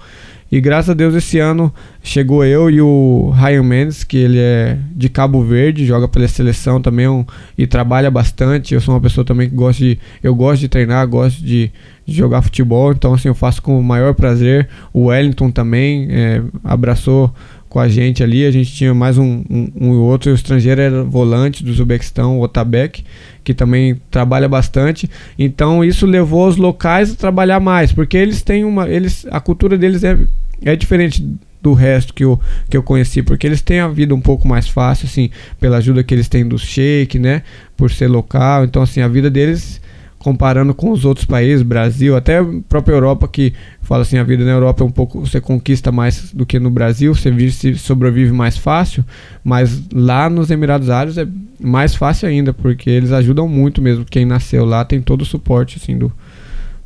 E 0.56 0.62
graças 0.62 0.90
a 0.90 0.94
Deus 0.94 1.14
esse 1.14 1.38
ano 1.38 1.70
chegou 2.02 2.46
eu 2.46 2.70
e 2.70 2.80
o 2.80 3.30
Ryan 3.36 3.62
Mendes, 3.62 4.06
que 4.06 4.16
ele 4.16 4.40
é 4.40 4.78
de 4.96 5.10
Cabo 5.10 5.44
Verde, 5.44 5.86
joga 5.86 6.08
pela 6.08 6.26
seleção 6.30 6.82
também 6.82 7.10
um, 7.10 7.26
e 7.58 7.68
trabalha 7.68 8.10
bastante. 8.10 8.74
Eu 8.74 8.80
sou 8.80 8.96
uma 8.96 9.02
pessoa 9.02 9.26
também 9.26 9.50
que 9.50 9.56
gosta 9.56 9.84
de 9.84 10.00
eu 10.24 10.34
gosto 10.34 10.62
de 10.62 10.70
treinar, 10.70 11.06
gosto 11.10 11.44
de, 11.44 11.70
de 12.06 12.16
jogar 12.16 12.42
futebol, 12.42 12.94
então 12.94 13.14
assim 13.14 13.28
eu 13.28 13.36
faço 13.36 13.62
com 13.62 13.78
o 13.78 13.84
maior 13.84 14.14
prazer. 14.14 14.70
O 14.94 15.08
Wellington 15.08 15.52
também 15.52 16.08
é, 16.10 16.42
abraçou 16.64 17.36
com 17.76 17.80
a 17.82 17.90
gente 17.90 18.24
ali. 18.24 18.46
A 18.46 18.52
gente 18.52 18.74
tinha 18.74 18.94
mais 18.94 19.18
um, 19.18 19.44
um, 19.50 19.70
um 19.76 19.90
outro. 20.00 20.32
O 20.32 20.36
estrangeiro 20.36 20.80
era 20.80 21.04
volante 21.04 21.62
do 21.62 21.72
Uzbequistão, 21.72 22.40
o 22.40 22.42
Otabek, 22.42 23.04
que 23.44 23.54
também 23.54 24.00
trabalha 24.10 24.48
bastante. 24.48 25.10
Então 25.38 25.84
isso 25.84 26.06
levou 26.06 26.48
os 26.48 26.56
locais 26.56 27.12
a 27.12 27.16
trabalhar 27.18 27.60
mais, 27.60 27.92
porque 27.92 28.16
eles 28.16 28.42
têm 28.42 28.64
uma. 28.64 28.88
Eles, 28.88 29.28
a 29.30 29.42
cultura 29.42 29.78
deles 29.78 30.06
é, 30.06 30.18
é 30.64 30.76
diferente 30.76 31.26
do 31.62 31.74
resto 31.74 32.14
que 32.14 32.24
eu, 32.24 32.40
que 32.70 32.78
eu 32.78 32.84
conheci, 32.84 33.24
porque 33.24 33.48
eles 33.48 33.62
têm 33.62 33.80
a 33.80 33.88
vida 33.88 34.14
um 34.14 34.22
pouco 34.22 34.48
mais 34.48 34.68
fácil, 34.68 35.08
assim, 35.08 35.32
pela 35.60 35.78
ajuda 35.78 36.04
que 36.04 36.14
eles 36.14 36.30
têm 36.30 36.48
do 36.48 36.60
shake, 36.60 37.18
né? 37.18 37.42
Por 37.76 37.90
ser 37.90 38.08
local. 38.08 38.64
Então, 38.64 38.84
assim, 38.84 39.02
a 39.02 39.08
vida 39.08 39.32
deles 39.32 39.82
comparando 40.26 40.74
com 40.74 40.90
os 40.90 41.06
outros 41.06 41.24
países, 41.24 41.62
Brasil, 41.62 42.16
até 42.16 42.40
a 42.40 42.46
própria 42.68 42.96
Europa, 42.96 43.28
que 43.28 43.54
fala 43.84 44.02
assim, 44.02 44.18
a 44.18 44.24
vida 44.24 44.44
na 44.44 44.52
Europa 44.52 44.84
é 44.84 44.88
um 44.88 44.92
pouco, 44.92 45.20
você 45.20 45.40
conquista 45.40 45.92
mais 45.92 46.32
do 46.34 46.48
que 46.48 46.60
no 46.60 46.72
Brasil, 46.72 47.14
você 47.14 47.30
vive, 47.30 47.76
sobrevive 47.78 48.32
mais 48.32 48.58
fácil, 48.58 49.06
mas 49.44 49.84
lá 49.94 50.28
nos 50.28 50.50
Emirados 50.50 50.90
Árabes 50.90 51.20
é 51.20 51.28
mais 51.60 51.94
fácil 51.94 52.28
ainda, 52.28 52.52
porque 52.52 52.90
eles 52.90 53.12
ajudam 53.12 53.48
muito 53.48 53.84
mesmo, 53.84 54.04
quem 54.04 54.26
nasceu 54.26 54.66
lá 54.66 54.84
tem 54.84 55.00
todo 55.00 55.22
o 55.22 55.26
suporte, 55.26 55.78
assim, 55.80 55.96
do, 55.96 56.12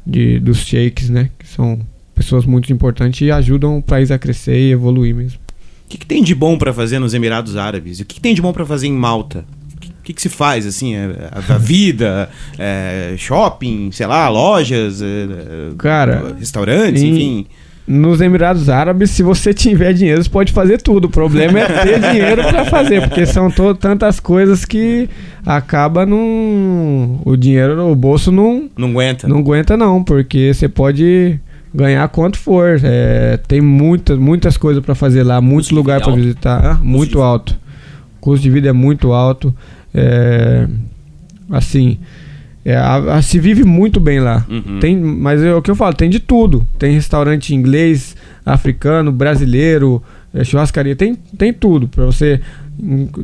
de, 0.05 0.37
dos 0.39 0.57
sheiks, 0.57 1.09
né, 1.09 1.29
que 1.39 1.47
são 1.47 1.79
pessoas 2.19 2.45
muito 2.45 2.71
importantes 2.71 3.21
e 3.21 3.31
ajudam 3.31 3.77
o 3.77 3.81
país 3.81 4.11
a 4.11 4.19
crescer 4.19 4.57
e 4.57 4.71
evoluir 4.71 5.15
mesmo. 5.15 5.39
O 5.85 5.89
que, 5.89 5.97
que 5.97 6.05
tem 6.05 6.23
de 6.23 6.35
bom 6.35 6.57
para 6.57 6.71
fazer 6.71 6.99
nos 6.99 7.13
Emirados 7.13 7.57
Árabes? 7.57 7.99
E 7.99 8.03
o 8.03 8.05
que, 8.05 8.15
que 8.15 8.21
tem 8.21 8.35
de 8.35 8.41
bom 8.41 8.53
para 8.53 8.65
fazer 8.65 8.87
em 8.87 8.93
Malta? 8.93 9.43
que, 10.09 10.13
que 10.13 10.21
se 10.21 10.29
faz, 10.29 10.65
assim, 10.65 10.95
é, 10.95 11.29
a, 11.31 11.53
a 11.53 11.57
vida, 11.57 12.29
é, 12.57 13.13
shopping, 13.17 13.91
sei 13.91 14.07
lá, 14.07 14.27
lojas, 14.29 15.01
é, 15.01 15.75
Cara, 15.77 16.35
restaurantes, 16.37 17.01
em, 17.01 17.09
enfim. 17.09 17.47
Nos 17.87 18.21
Emirados 18.21 18.69
Árabes, 18.69 19.09
se 19.11 19.23
você 19.23 19.53
tiver 19.53 19.93
dinheiro, 19.93 20.23
você 20.23 20.29
pode 20.29 20.51
fazer 20.51 20.79
tudo. 20.81 21.05
O 21.05 21.09
problema 21.09 21.59
é 21.59 21.65
ter 21.65 21.99
dinheiro 22.11 22.43
para 22.43 22.65
fazer, 22.65 23.07
porque 23.07 23.25
são 23.25 23.49
tantas 23.79 24.19
coisas 24.19 24.63
que 24.63 25.09
acaba 25.45 26.05
num. 26.05 27.19
O 27.25 27.35
dinheiro, 27.35 27.91
o 27.91 27.95
bolso 27.95 28.31
não. 28.31 28.69
Não 28.77 28.89
aguenta. 28.89 29.27
Não 29.27 29.39
aguenta, 29.39 29.75
não, 29.75 30.03
porque 30.03 30.53
você 30.53 30.69
pode 30.69 31.39
ganhar 31.73 32.07
quanto 32.09 32.37
for. 32.37 32.79
É, 32.83 33.37
tem 33.47 33.61
muitas, 33.61 34.17
muitas 34.17 34.57
coisas 34.57 34.83
para 34.83 34.95
fazer 34.95 35.23
lá, 35.23 35.39
muitos 35.41 35.71
lugares 35.71 36.03
para 36.03 36.15
visitar. 36.15 36.65
Ah, 36.65 36.79
muito 36.81 37.21
alto. 37.21 37.57
O 38.17 38.21
custo 38.21 38.43
de 38.43 38.49
vida 38.49 38.69
é 38.69 38.73
muito 38.73 39.11
alto. 39.11 39.53
É, 39.93 40.67
assim, 41.49 41.97
é, 42.63 42.75
a, 42.75 43.15
a, 43.15 43.21
se 43.21 43.39
vive 43.39 43.63
muito 43.63 43.99
bem 43.99 44.19
lá. 44.19 44.45
Uhum. 44.49 44.79
Tem, 44.79 44.95
mas 44.95 45.41
é 45.41 45.53
o 45.53 45.61
que 45.61 45.71
eu 45.71 45.75
falo, 45.75 45.93
tem 45.93 46.09
de 46.09 46.19
tudo. 46.19 46.67
Tem 46.77 46.93
restaurante 46.93 47.55
inglês, 47.55 48.15
africano, 48.45 49.11
brasileiro, 49.11 50.03
é, 50.33 50.43
churrascaria, 50.43 50.95
tem, 50.95 51.15
tem 51.37 51.53
tudo 51.53 51.87
para 51.87 52.05
você. 52.05 52.39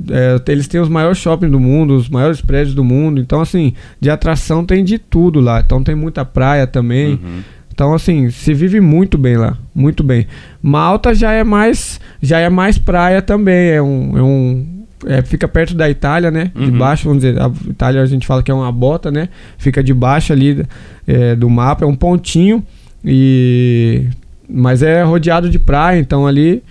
É, 0.10 0.52
eles 0.52 0.68
têm 0.68 0.82
os 0.82 0.90
maiores 0.90 1.18
shoppings 1.18 1.52
do 1.52 1.60
mundo, 1.60 1.96
os 1.96 2.10
maiores 2.10 2.42
prédios 2.42 2.76
do 2.76 2.84
mundo. 2.84 3.22
Então, 3.22 3.42
assim, 3.42 3.74
de 4.00 4.10
atração 4.10 4.66
tem 4.66 4.84
de 4.84 4.98
tudo 4.98 5.40
lá. 5.40 5.62
Então 5.62 5.84
tem 5.84 5.96
muita 5.96 6.26
praia 6.26 6.66
também. 6.66 7.14
Uhum. 7.14 7.42
Então, 7.76 7.94
assim, 7.94 8.30
se 8.30 8.54
vive 8.54 8.80
muito 8.80 9.18
bem 9.18 9.36
lá, 9.36 9.58
muito 9.76 10.02
bem. 10.02 10.26
Malta 10.62 11.14
já 11.14 11.34
é 11.34 11.44
mais, 11.44 12.00
já 12.22 12.40
é 12.40 12.50
mais 12.50 12.78
praia 12.78 13.22
também. 13.22 13.72
É 13.72 13.82
um, 13.82 14.18
é 14.18 14.24
um 14.24 14.76
é, 15.06 15.22
fica 15.22 15.46
perto 15.46 15.76
da 15.76 15.90
Itália, 15.90 16.32
né? 16.32 16.52
Uhum. 16.56 16.66
De 16.66 16.72
baixo, 16.72 17.04
vamos 17.04 17.22
dizer, 17.22 17.38
a 17.38 17.52
Itália 17.70 18.02
a 18.02 18.06
gente 18.06 18.26
fala 18.26 18.42
que 18.42 18.50
é 18.50 18.54
uma 18.54 18.72
bota, 18.72 19.12
né? 19.12 19.28
Fica 19.58 19.84
debaixo 19.84 20.32
ali 20.32 20.66
é, 21.06 21.36
do 21.36 21.50
mapa, 21.50 21.84
é 21.84 21.88
um 21.88 21.96
pontinho 21.96 22.64
e 23.04 24.08
mas 24.48 24.82
é 24.82 25.04
rodeado 25.04 25.50
de 25.50 25.60
praia, 25.60 26.00
então 26.00 26.26
ali 26.26 26.64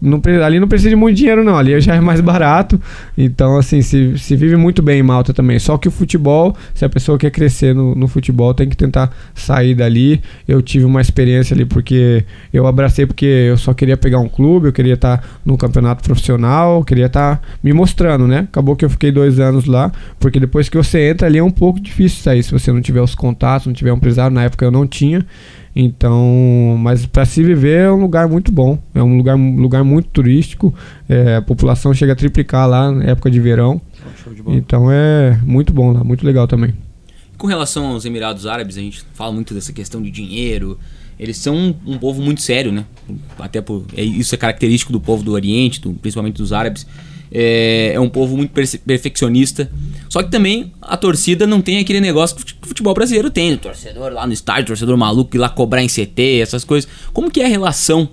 não, 0.00 0.20
ali 0.44 0.60
não 0.60 0.68
precisa 0.68 0.90
de 0.90 0.96
muito 0.96 1.16
dinheiro, 1.16 1.42
não. 1.42 1.56
Ali 1.56 1.80
já 1.80 1.94
é 1.94 2.00
mais 2.00 2.20
barato. 2.20 2.80
Então, 3.16 3.56
assim, 3.56 3.82
se, 3.82 4.16
se 4.16 4.36
vive 4.36 4.56
muito 4.56 4.80
bem 4.80 5.00
em 5.00 5.02
Malta 5.02 5.34
também. 5.34 5.58
Só 5.58 5.76
que 5.76 5.88
o 5.88 5.90
futebol, 5.90 6.56
se 6.74 6.84
a 6.84 6.88
pessoa 6.88 7.18
quer 7.18 7.30
crescer 7.30 7.74
no, 7.74 7.94
no 7.94 8.06
futebol, 8.06 8.54
tem 8.54 8.68
que 8.68 8.76
tentar 8.76 9.10
sair 9.34 9.74
dali. 9.74 10.20
Eu 10.46 10.62
tive 10.62 10.84
uma 10.84 11.00
experiência 11.00 11.54
ali 11.54 11.64
porque 11.64 12.24
eu 12.52 12.66
abracei 12.66 13.06
porque 13.06 13.26
eu 13.26 13.56
só 13.56 13.74
queria 13.74 13.96
pegar 13.96 14.20
um 14.20 14.28
clube, 14.28 14.68
eu 14.68 14.72
queria 14.72 14.94
estar 14.94 15.40
no 15.44 15.58
campeonato 15.58 16.02
profissional, 16.04 16.84
queria 16.84 17.06
estar 17.06 17.42
me 17.62 17.72
mostrando, 17.72 18.26
né? 18.26 18.40
Acabou 18.40 18.76
que 18.76 18.84
eu 18.84 18.90
fiquei 18.90 19.10
dois 19.10 19.40
anos 19.40 19.64
lá, 19.64 19.90
porque 20.20 20.38
depois 20.38 20.68
que 20.68 20.76
você 20.76 21.10
entra 21.10 21.26
ali 21.26 21.38
é 21.38 21.44
um 21.44 21.50
pouco 21.50 21.80
difícil 21.80 22.22
sair 22.22 22.42
se 22.42 22.52
você 22.52 22.70
não 22.70 22.80
tiver 22.80 23.00
os 23.00 23.14
contatos, 23.14 23.66
não 23.66 23.74
tiver 23.74 23.92
um 23.92 23.96
empresário. 23.96 24.34
Na 24.34 24.44
época 24.44 24.64
eu 24.64 24.70
não 24.70 24.86
tinha. 24.86 25.26
Então, 25.74 26.76
mas 26.78 27.06
para 27.06 27.24
se 27.24 27.42
viver 27.42 27.84
é 27.84 27.92
um 27.92 28.00
lugar 28.00 28.26
muito 28.28 28.50
bom, 28.50 28.78
é 28.94 29.02
um 29.02 29.16
lugar, 29.16 29.36
lugar 29.36 29.84
muito 29.84 30.08
turístico. 30.08 30.74
É, 31.08 31.36
a 31.36 31.42
população 31.42 31.94
chega 31.94 32.12
a 32.12 32.16
triplicar 32.16 32.68
lá 32.68 32.90
na 32.90 33.04
época 33.04 33.30
de 33.30 33.38
verão. 33.38 33.80
De 34.26 34.56
então 34.56 34.90
é 34.90 35.38
muito 35.44 35.72
bom 35.72 35.92
lá, 35.92 36.02
muito 36.02 36.24
legal 36.24 36.46
também. 36.48 36.74
Com 37.36 37.46
relação 37.46 37.86
aos 37.86 38.04
Emirados 38.04 38.46
Árabes, 38.46 38.76
a 38.76 38.80
gente 38.80 39.04
fala 39.14 39.32
muito 39.32 39.54
dessa 39.54 39.72
questão 39.72 40.02
de 40.02 40.10
dinheiro. 40.10 40.78
Eles 41.18 41.36
são 41.36 41.54
um, 41.54 41.74
um 41.86 41.98
povo 41.98 42.20
muito 42.20 42.42
sério, 42.42 42.72
né? 42.72 42.84
Até 43.38 43.60
por 43.60 43.84
é, 43.96 44.02
isso 44.02 44.34
é 44.34 44.38
característico 44.38 44.92
do 44.92 45.00
povo 45.00 45.22
do 45.22 45.32
Oriente, 45.32 45.80
do, 45.80 45.92
principalmente 45.94 46.36
dos 46.36 46.52
árabes 46.52 46.86
é, 47.32 47.92
é 47.94 48.00
um 48.00 48.08
povo 48.08 48.36
muito 48.36 48.52
perfeccionista. 48.52 49.70
Só 50.08 50.22
que 50.22 50.30
também 50.30 50.72
a 50.80 50.96
torcida 50.96 51.46
não 51.46 51.60
tem 51.60 51.78
aquele 51.78 52.00
negócio 52.00 52.36
que 52.36 52.54
o 52.62 52.68
futebol 52.68 52.94
brasileiro 52.94 53.30
tem. 53.30 53.54
O 53.54 53.58
torcedor 53.58 54.12
lá 54.12 54.26
no 54.26 54.32
estádio, 54.32 54.66
torcedor 54.66 54.96
maluco, 54.96 55.36
ir 55.36 55.38
lá 55.38 55.48
cobrar 55.48 55.82
em 55.82 55.88
CT, 55.88 56.40
essas 56.40 56.64
coisas. 56.64 56.88
Como 57.12 57.30
que 57.30 57.40
é 57.40 57.44
a 57.44 57.48
relação 57.48 58.08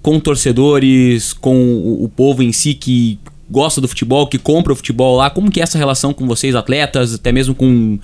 com 0.00 0.18
torcedores, 0.18 1.32
com 1.32 1.56
o, 1.56 2.04
o 2.04 2.08
povo 2.08 2.42
em 2.42 2.52
si 2.52 2.74
que 2.74 3.18
gosta 3.50 3.80
do 3.80 3.88
futebol, 3.88 4.26
que 4.26 4.38
compra 4.38 4.72
o 4.72 4.76
futebol 4.76 5.16
lá? 5.16 5.30
Como 5.30 5.50
que 5.50 5.60
é 5.60 5.62
essa 5.62 5.78
relação 5.78 6.12
com 6.12 6.26
vocês, 6.26 6.54
atletas, 6.54 7.14
até 7.14 7.32
mesmo 7.32 7.54
com 7.54 7.98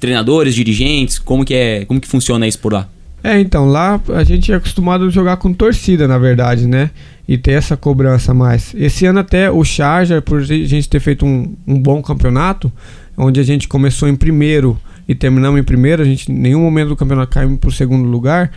treinadores, 0.00 0.54
dirigentes? 0.54 1.18
Como 1.18 1.44
que 1.44 1.54
é, 1.54 1.84
como 1.84 2.00
que 2.00 2.08
funciona 2.08 2.46
isso 2.46 2.58
por 2.58 2.72
lá? 2.72 2.88
É, 3.24 3.40
então, 3.40 3.64
lá 3.64 3.98
a 4.14 4.22
gente 4.22 4.52
é 4.52 4.54
acostumado 4.54 5.06
a 5.06 5.08
jogar 5.08 5.38
com 5.38 5.50
torcida, 5.50 6.06
na 6.06 6.18
verdade, 6.18 6.68
né? 6.68 6.90
E 7.26 7.38
ter 7.38 7.52
essa 7.52 7.74
cobrança 7.74 8.34
mais. 8.34 8.74
Esse 8.76 9.06
ano 9.06 9.20
até 9.20 9.50
o 9.50 9.64
Charger, 9.64 10.20
por 10.20 10.40
a 10.40 10.44
gente 10.44 10.86
ter 10.86 11.00
feito 11.00 11.24
um, 11.24 11.56
um 11.66 11.80
bom 11.80 12.02
campeonato, 12.02 12.70
onde 13.16 13.40
a 13.40 13.42
gente 13.42 13.66
começou 13.66 14.10
em 14.10 14.14
primeiro 14.14 14.78
e 15.08 15.14
terminamos 15.14 15.58
em 15.58 15.62
primeiro, 15.62 16.02
a 16.02 16.04
gente 16.04 16.30
em 16.30 16.34
nenhum 16.34 16.60
momento 16.60 16.88
do 16.88 16.96
campeonato 16.96 17.32
caímos 17.32 17.58
para 17.58 17.68
o 17.68 17.72
segundo 17.72 18.06
lugar, 18.06 18.50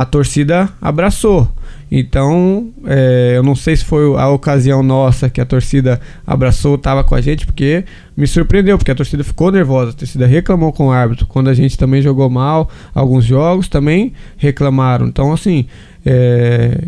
a 0.00 0.04
torcida 0.06 0.66
abraçou. 0.80 1.46
Então, 1.92 2.70
é, 2.86 3.34
eu 3.36 3.42
não 3.42 3.54
sei 3.54 3.76
se 3.76 3.84
foi 3.84 4.18
a 4.18 4.30
ocasião 4.30 4.82
nossa 4.82 5.28
que 5.28 5.42
a 5.42 5.44
torcida 5.44 6.00
abraçou, 6.26 6.76
estava 6.76 7.04
com 7.04 7.14
a 7.14 7.20
gente, 7.20 7.44
porque 7.44 7.84
me 8.16 8.26
surpreendeu, 8.26 8.78
porque 8.78 8.90
a 8.90 8.94
torcida 8.94 9.22
ficou 9.22 9.52
nervosa, 9.52 9.90
a 9.90 9.92
torcida 9.92 10.26
reclamou 10.26 10.72
com 10.72 10.86
o 10.86 10.90
árbitro. 10.90 11.26
Quando 11.26 11.50
a 11.50 11.54
gente 11.54 11.76
também 11.76 12.00
jogou 12.00 12.30
mal, 12.30 12.70
alguns 12.94 13.26
jogos 13.26 13.68
também 13.68 14.14
reclamaram. 14.38 15.06
Então, 15.06 15.34
assim, 15.34 15.66
é, 16.06 16.78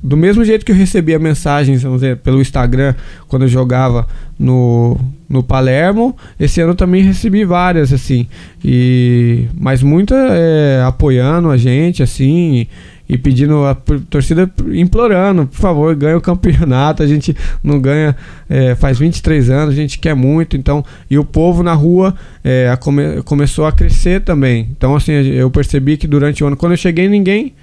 do 0.00 0.16
mesmo 0.16 0.44
jeito 0.44 0.64
que 0.64 0.70
eu 0.70 0.76
recebia 0.76 1.18
mensagens 1.18 1.82
vamos 1.82 2.00
dizer, 2.00 2.18
pelo 2.18 2.40
Instagram 2.40 2.94
quando 3.26 3.42
eu 3.42 3.48
jogava 3.48 4.06
no, 4.38 4.96
no 5.32 5.42
Palermo, 5.42 6.14
esse 6.38 6.60
ano 6.60 6.74
também 6.74 7.02
recebi 7.02 7.42
várias, 7.42 7.90
assim. 7.90 8.26
E, 8.62 9.46
mas 9.58 9.82
muita 9.82 10.14
é, 10.14 10.82
apoiando 10.86 11.48
a 11.48 11.56
gente, 11.56 12.02
assim. 12.02 12.56
E, 12.56 12.68
e 13.08 13.16
pedindo 13.16 13.64
a 13.64 13.74
torcida 14.10 14.50
implorando, 14.74 15.46
por 15.46 15.56
favor, 15.56 15.94
ganha 15.94 16.18
o 16.18 16.20
campeonato. 16.20 17.02
A 17.02 17.06
gente 17.06 17.34
não 17.64 17.80
ganha 17.80 18.14
é, 18.46 18.74
faz 18.74 18.98
23 18.98 19.48
anos, 19.48 19.72
a 19.72 19.76
gente 19.76 19.98
quer 19.98 20.14
muito. 20.14 20.54
Então, 20.54 20.84
e 21.10 21.18
o 21.18 21.24
povo 21.24 21.62
na 21.62 21.72
rua 21.72 22.14
é, 22.44 22.76
come, 22.78 23.22
começou 23.22 23.64
a 23.64 23.72
crescer 23.72 24.20
também. 24.20 24.68
Então, 24.76 24.94
assim, 24.94 25.12
eu 25.12 25.50
percebi 25.50 25.96
que 25.96 26.06
durante 26.06 26.44
o 26.44 26.46
ano, 26.46 26.58
quando 26.58 26.72
eu 26.72 26.78
cheguei, 26.78 27.08
ninguém 27.08 27.54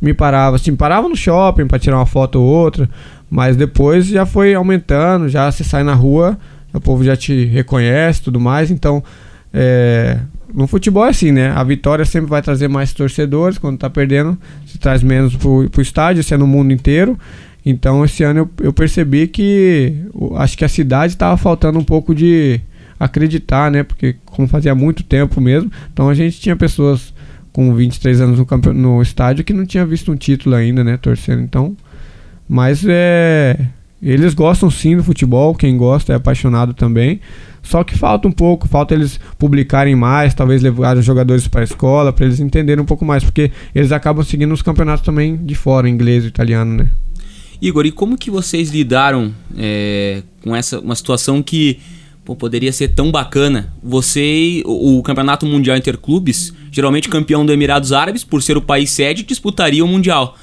me 0.00 0.14
parava, 0.14 0.54
assim, 0.54 0.76
parava 0.76 1.08
no 1.08 1.16
shopping 1.16 1.66
para 1.66 1.80
tirar 1.80 1.96
uma 1.96 2.06
foto 2.06 2.40
ou 2.40 2.46
outra, 2.46 2.88
mas 3.28 3.56
depois 3.56 4.06
já 4.06 4.24
foi 4.24 4.54
aumentando, 4.54 5.28
já 5.28 5.50
se 5.50 5.64
sai 5.64 5.82
na 5.82 5.94
rua, 5.94 6.38
o 6.72 6.80
povo 6.80 7.02
já 7.04 7.16
te 7.16 7.44
reconhece 7.46 8.22
tudo 8.22 8.38
mais, 8.38 8.70
então 8.70 9.02
é, 9.52 10.18
no 10.52 10.66
futebol 10.66 11.06
é 11.06 11.10
assim, 11.10 11.32
né? 11.32 11.50
A 11.50 11.62
vitória 11.64 12.04
sempre 12.04 12.28
vai 12.28 12.42
trazer 12.42 12.68
mais 12.68 12.92
torcedores, 12.92 13.58
quando 13.58 13.78
tá 13.78 13.90
perdendo, 13.90 14.38
se 14.66 14.78
traz 14.78 15.02
menos 15.02 15.34
pro, 15.36 15.68
pro 15.70 15.82
estádio, 15.82 16.20
isso 16.20 16.34
é 16.34 16.36
no 16.36 16.46
mundo 16.46 16.72
inteiro. 16.72 17.18
Então 17.64 18.04
esse 18.04 18.22
ano 18.22 18.40
eu, 18.40 18.66
eu 18.66 18.72
percebi 18.72 19.26
que 19.26 19.94
acho 20.36 20.56
que 20.56 20.64
a 20.64 20.68
cidade 20.68 21.14
estava 21.14 21.36
faltando 21.36 21.78
um 21.78 21.84
pouco 21.84 22.14
de 22.14 22.60
acreditar, 22.98 23.70
né? 23.70 23.82
Porque 23.82 24.16
como 24.24 24.48
fazia 24.48 24.74
muito 24.74 25.02
tempo 25.02 25.40
mesmo, 25.40 25.70
então 25.92 26.08
a 26.08 26.14
gente 26.14 26.40
tinha 26.40 26.56
pessoas 26.56 27.12
com 27.52 27.74
23 27.74 28.20
anos 28.20 28.38
no, 28.38 28.46
campe... 28.46 28.70
no 28.70 29.02
estádio 29.02 29.44
que 29.44 29.52
não 29.52 29.66
tinha 29.66 29.84
visto 29.84 30.12
um 30.12 30.16
título 30.16 30.54
ainda, 30.54 30.84
né? 30.84 30.96
Torcendo. 30.96 31.42
Então. 31.42 31.76
Mas 32.48 32.84
é. 32.86 33.58
Eles 34.02 34.32
gostam 34.34 34.70
sim 34.70 34.96
do 34.96 35.02
futebol, 35.02 35.54
quem 35.54 35.76
gosta 35.76 36.12
é 36.12 36.16
apaixonado 36.16 36.72
também. 36.72 37.20
Só 37.62 37.82
que 37.82 37.98
falta 37.98 38.28
um 38.28 38.32
pouco, 38.32 38.68
falta 38.68 38.94
eles 38.94 39.18
publicarem 39.38 39.94
mais, 39.94 40.32
talvez 40.32 40.62
levarem 40.62 41.00
os 41.00 41.04
jogadores 41.04 41.48
para 41.48 41.62
a 41.62 41.64
escola, 41.64 42.12
para 42.12 42.24
eles 42.24 42.40
entenderem 42.40 42.82
um 42.82 42.86
pouco 42.86 43.04
mais, 43.04 43.24
porque 43.24 43.50
eles 43.74 43.90
acabam 43.90 44.24
seguindo 44.24 44.52
os 44.52 44.62
campeonatos 44.62 45.04
também 45.04 45.36
de 45.36 45.54
fora, 45.54 45.88
inglês 45.88 46.24
e 46.24 46.28
italiano, 46.28 46.76
né? 46.76 46.88
Igor, 47.60 47.84
e 47.84 47.90
como 47.90 48.16
que 48.16 48.30
vocês 48.30 48.70
lidaram 48.70 49.34
é, 49.56 50.22
com 50.42 50.54
essa 50.54 50.78
uma 50.78 50.94
situação 50.94 51.42
que 51.42 51.80
pô, 52.24 52.36
poderia 52.36 52.72
ser 52.72 52.88
tão 52.88 53.10
bacana? 53.10 53.72
Você, 53.82 54.62
o, 54.64 54.98
o 54.98 55.02
Campeonato 55.02 55.44
Mundial 55.44 55.76
Interclubes, 55.76 56.54
Geralmente 56.70 57.08
campeão 57.08 57.44
do 57.44 57.52
Emirados 57.52 57.92
Árabes, 57.92 58.24
por 58.24 58.42
ser 58.42 58.56
o 58.56 58.62
país 58.62 58.90
sede, 58.90 59.22
disputaria 59.22 59.84
o 59.84 59.88
Mundial. 59.88 60.36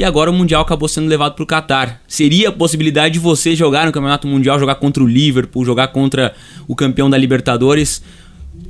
E 0.00 0.04
agora 0.04 0.30
o 0.30 0.32
Mundial 0.32 0.62
acabou 0.62 0.88
sendo 0.88 1.10
levado 1.10 1.34
para 1.34 1.42
o 1.42 1.46
Catar. 1.46 2.00
Seria 2.08 2.48
a 2.48 2.52
possibilidade 2.52 3.12
de 3.12 3.20
você 3.20 3.54
jogar 3.54 3.84
no 3.84 3.92
Campeonato 3.92 4.26
Mundial, 4.26 4.58
jogar 4.58 4.76
contra 4.76 5.02
o 5.02 5.06
Liverpool, 5.06 5.62
jogar 5.62 5.88
contra 5.88 6.32
o 6.66 6.74
campeão 6.74 7.10
da 7.10 7.18
Libertadores? 7.18 8.02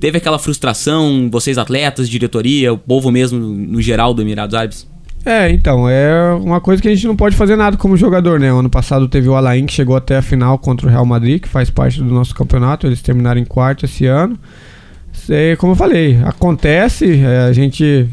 Teve 0.00 0.18
aquela 0.18 0.40
frustração, 0.40 1.28
vocês 1.30 1.56
atletas, 1.56 2.08
diretoria, 2.08 2.72
o 2.72 2.76
povo 2.76 3.12
mesmo 3.12 3.38
no 3.38 3.80
geral 3.80 4.12
do 4.12 4.22
Emirados 4.22 4.56
Árabes? 4.56 4.88
É, 5.24 5.48
então, 5.52 5.88
é 5.88 6.34
uma 6.34 6.60
coisa 6.60 6.82
que 6.82 6.88
a 6.88 6.92
gente 6.92 7.06
não 7.06 7.14
pode 7.14 7.36
fazer 7.36 7.54
nada 7.54 7.76
como 7.76 7.96
jogador, 7.96 8.40
né? 8.40 8.52
O 8.52 8.58
ano 8.58 8.68
passado 8.68 9.06
teve 9.06 9.28
o 9.28 9.36
Alain 9.36 9.66
que 9.66 9.72
chegou 9.72 9.94
até 9.94 10.16
a 10.16 10.22
final 10.22 10.58
contra 10.58 10.88
o 10.88 10.90
Real 10.90 11.06
Madrid, 11.06 11.40
que 11.40 11.48
faz 11.48 11.70
parte 11.70 12.00
do 12.00 12.12
nosso 12.12 12.34
campeonato, 12.34 12.88
eles 12.88 13.02
terminaram 13.02 13.40
em 13.40 13.44
quarto 13.44 13.84
esse 13.84 14.04
ano 14.04 14.36
é, 15.30 15.56
como 15.56 15.72
eu 15.72 15.76
falei, 15.76 16.18
acontece, 16.24 17.20
é, 17.20 17.38
a 17.38 17.52
gente. 17.52 18.08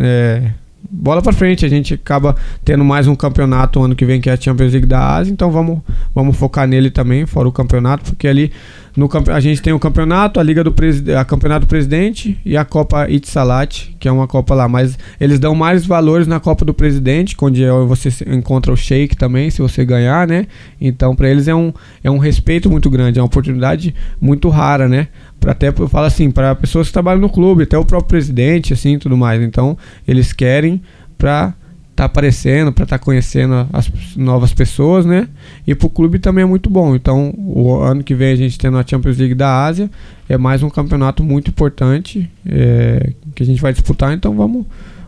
É, 0.00 0.50
bola 0.94 1.20
para 1.20 1.32
frente, 1.32 1.66
a 1.66 1.68
gente 1.68 1.94
acaba 1.94 2.36
tendo 2.64 2.84
mais 2.84 3.08
um 3.08 3.14
campeonato 3.16 3.82
ano 3.82 3.96
que 3.96 4.04
vem 4.04 4.20
que 4.20 4.30
é 4.30 4.32
a 4.32 4.40
Champions 4.40 4.72
League 4.72 4.86
da 4.86 5.16
Ásia, 5.16 5.32
então 5.32 5.50
vamos, 5.50 5.80
vamos 6.14 6.36
focar 6.36 6.68
nele 6.68 6.90
também, 6.90 7.26
fora 7.26 7.48
o 7.48 7.52
campeonato, 7.52 8.04
porque 8.04 8.28
ali 8.28 8.52
no, 8.96 9.08
a 9.32 9.40
gente 9.40 9.60
tem 9.60 9.72
o 9.72 9.78
campeonato, 9.78 10.38
a 10.38 10.42
Liga 10.42 10.62
do 10.62 10.72
Presidente, 10.72 11.16
a 11.16 11.24
Campeonato 11.24 11.66
Presidente 11.66 12.38
e 12.44 12.56
a 12.56 12.64
Copa 12.64 13.08
Itzalat, 13.10 13.94
que 13.98 14.06
é 14.06 14.12
uma 14.12 14.28
Copa 14.28 14.54
lá, 14.54 14.68
mas 14.68 14.96
eles 15.20 15.38
dão 15.38 15.54
mais 15.54 15.84
valores 15.84 16.26
na 16.26 16.38
Copa 16.38 16.64
do 16.64 16.72
Presidente, 16.72 17.36
onde 17.40 17.64
é 17.64 17.70
você 17.70 18.10
encontra 18.26 18.72
o 18.72 18.76
Sheik 18.76 19.16
também, 19.16 19.50
se 19.50 19.60
você 19.60 19.84
ganhar, 19.84 20.26
né? 20.26 20.46
Então 20.80 21.16
para 21.16 21.28
eles 21.28 21.48
é 21.48 21.54
um, 21.54 21.72
é 22.02 22.10
um 22.10 22.18
respeito 22.18 22.70
muito 22.70 22.88
grande, 22.88 23.18
é 23.18 23.22
uma 23.22 23.26
oportunidade 23.26 23.94
muito 24.20 24.48
rara, 24.48 24.88
né? 24.88 25.08
até 25.46 25.68
eu 25.68 25.88
falo 25.88 26.06
assim, 26.06 26.30
para 26.30 26.54
pessoas 26.54 26.86
que 26.86 26.92
trabalham 26.92 27.20
no 27.20 27.28
clube, 27.28 27.64
até 27.64 27.76
o 27.76 27.84
próprio 27.84 28.08
presidente, 28.08 28.72
assim, 28.72 28.98
tudo 28.98 29.16
mais. 29.16 29.42
Então, 29.42 29.76
eles 30.06 30.32
querem 30.32 30.80
para 31.18 31.54
tá 31.94 32.04
aparecendo, 32.04 32.72
para 32.72 32.84
estar 32.84 32.98
tá 32.98 33.04
conhecendo 33.04 33.68
as 33.72 33.90
novas 34.16 34.52
pessoas, 34.52 35.06
né? 35.06 35.28
E 35.66 35.74
pro 35.74 35.88
clube 35.88 36.18
também 36.18 36.42
é 36.42 36.46
muito 36.46 36.68
bom. 36.68 36.94
Então, 36.94 37.32
o 37.36 37.80
ano 37.80 38.02
que 38.02 38.14
vem 38.14 38.32
a 38.32 38.36
gente 38.36 38.58
tendo 38.58 38.76
a 38.76 38.84
Champions 38.86 39.16
League 39.16 39.34
da 39.34 39.64
Ásia, 39.64 39.90
é 40.28 40.36
mais 40.36 40.62
um 40.62 40.70
campeonato 40.70 41.22
muito 41.22 41.50
importante 41.50 42.30
é, 42.46 43.12
que 43.34 43.42
a 43.42 43.46
gente 43.46 43.62
vai 43.62 43.72
disputar, 43.72 44.12
então 44.12 44.34
vamos 44.34 44.66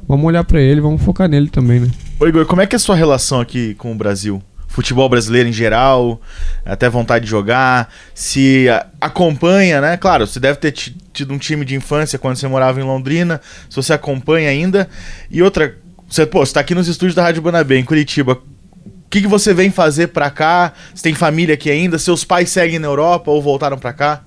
vamos 0.09 0.25
olhar 0.25 0.45
para 0.45 0.61
ele, 0.61 0.81
vamos 0.81 1.03
focar 1.03 1.29
nele 1.29 1.49
também, 1.49 1.81
né? 1.81 1.89
Oi, 2.21 2.29
Igor, 2.29 2.47
como 2.47 2.63
é 2.63 2.67
que 2.67 2.77
é 2.77 2.79
a 2.79 2.81
sua 2.81 2.95
relação 2.95 3.41
aqui 3.41 3.75
com 3.75 3.91
o 3.91 3.95
Brasil? 3.95 4.41
futebol 4.69 5.09
brasileiro 5.09 5.49
em 5.49 5.53
geral, 5.53 6.21
até 6.63 6.87
vontade 6.87 7.25
de 7.25 7.31
jogar, 7.31 7.91
se 8.15 8.67
acompanha, 9.01 9.81
né? 9.81 9.97
Claro, 9.97 10.27
você 10.27 10.39
deve 10.39 10.59
ter 10.59 10.71
tido 10.71 11.33
um 11.33 11.39
time 11.39 11.65
de 11.65 11.75
infância 11.75 12.19
quando 12.19 12.37
você 12.37 12.47
morava 12.47 12.79
em 12.79 12.85
Londrina, 12.85 13.41
se 13.71 13.77
você 13.77 13.95
acompanha 13.95 14.51
ainda. 14.51 14.87
E 15.31 15.43
outra, 15.43 15.79
você, 16.09 16.25
pô, 16.27 16.45
você 16.45 16.53
tá 16.53 16.61
aqui 16.61 16.75
nos 16.75 16.89
estúdios 16.89 17.15
da 17.15 17.23
Rádio 17.23 17.43
Banabé, 17.43 17.79
em 17.79 17.85
Curitiba. 17.85 18.33
O 18.35 19.09
que, 19.11 19.23
que 19.23 19.29
você 19.29 19.55
vem 19.55 19.71
fazer 19.71 20.09
pra 20.09 20.31
cá? 20.31 20.73
Você 20.95 21.03
tem 21.03 21.15
família 21.15 21.55
aqui 21.55 21.71
ainda? 21.71 21.99
Seus 21.99 22.25
pais 22.25 22.51
seguem 22.51 22.79
na 22.79 22.87
Europa 22.87 23.31
ou 23.31 23.41
voltaram 23.41 23.79
pra 23.79 23.93
cá? 23.93 24.23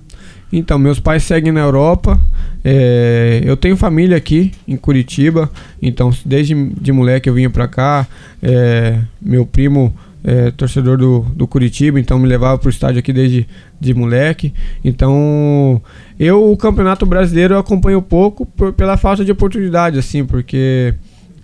Então, 0.52 0.78
meus 0.78 0.98
pais 0.98 1.22
seguem 1.22 1.52
na 1.52 1.60
Europa. 1.60 2.18
É, 2.64 3.40
eu 3.44 3.56
tenho 3.56 3.76
família 3.76 4.16
aqui 4.16 4.52
em 4.66 4.76
Curitiba. 4.76 5.50
Então, 5.80 6.10
desde 6.24 6.54
de 6.54 6.92
moleque 6.92 7.28
eu 7.28 7.34
vinha 7.34 7.50
pra 7.50 7.68
cá. 7.68 8.06
É, 8.42 8.98
meu 9.20 9.46
primo 9.46 9.94
é, 10.24 10.50
torcedor 10.50 10.98
do, 10.98 11.20
do 11.34 11.46
Curitiba, 11.46 11.98
então 11.98 12.18
me 12.18 12.28
levava 12.28 12.58
pro 12.58 12.68
estádio 12.68 12.98
aqui 12.98 13.12
desde 13.12 13.46
de 13.80 13.94
moleque. 13.94 14.52
Então, 14.84 15.80
eu 16.18 16.50
o 16.50 16.56
Campeonato 16.56 17.06
Brasileiro 17.06 17.54
eu 17.54 17.58
acompanho 17.58 18.02
pouco 18.02 18.44
por, 18.44 18.72
pela 18.72 18.96
falta 18.96 19.24
de 19.24 19.32
oportunidade, 19.32 19.98
assim, 19.98 20.24
porque 20.24 20.94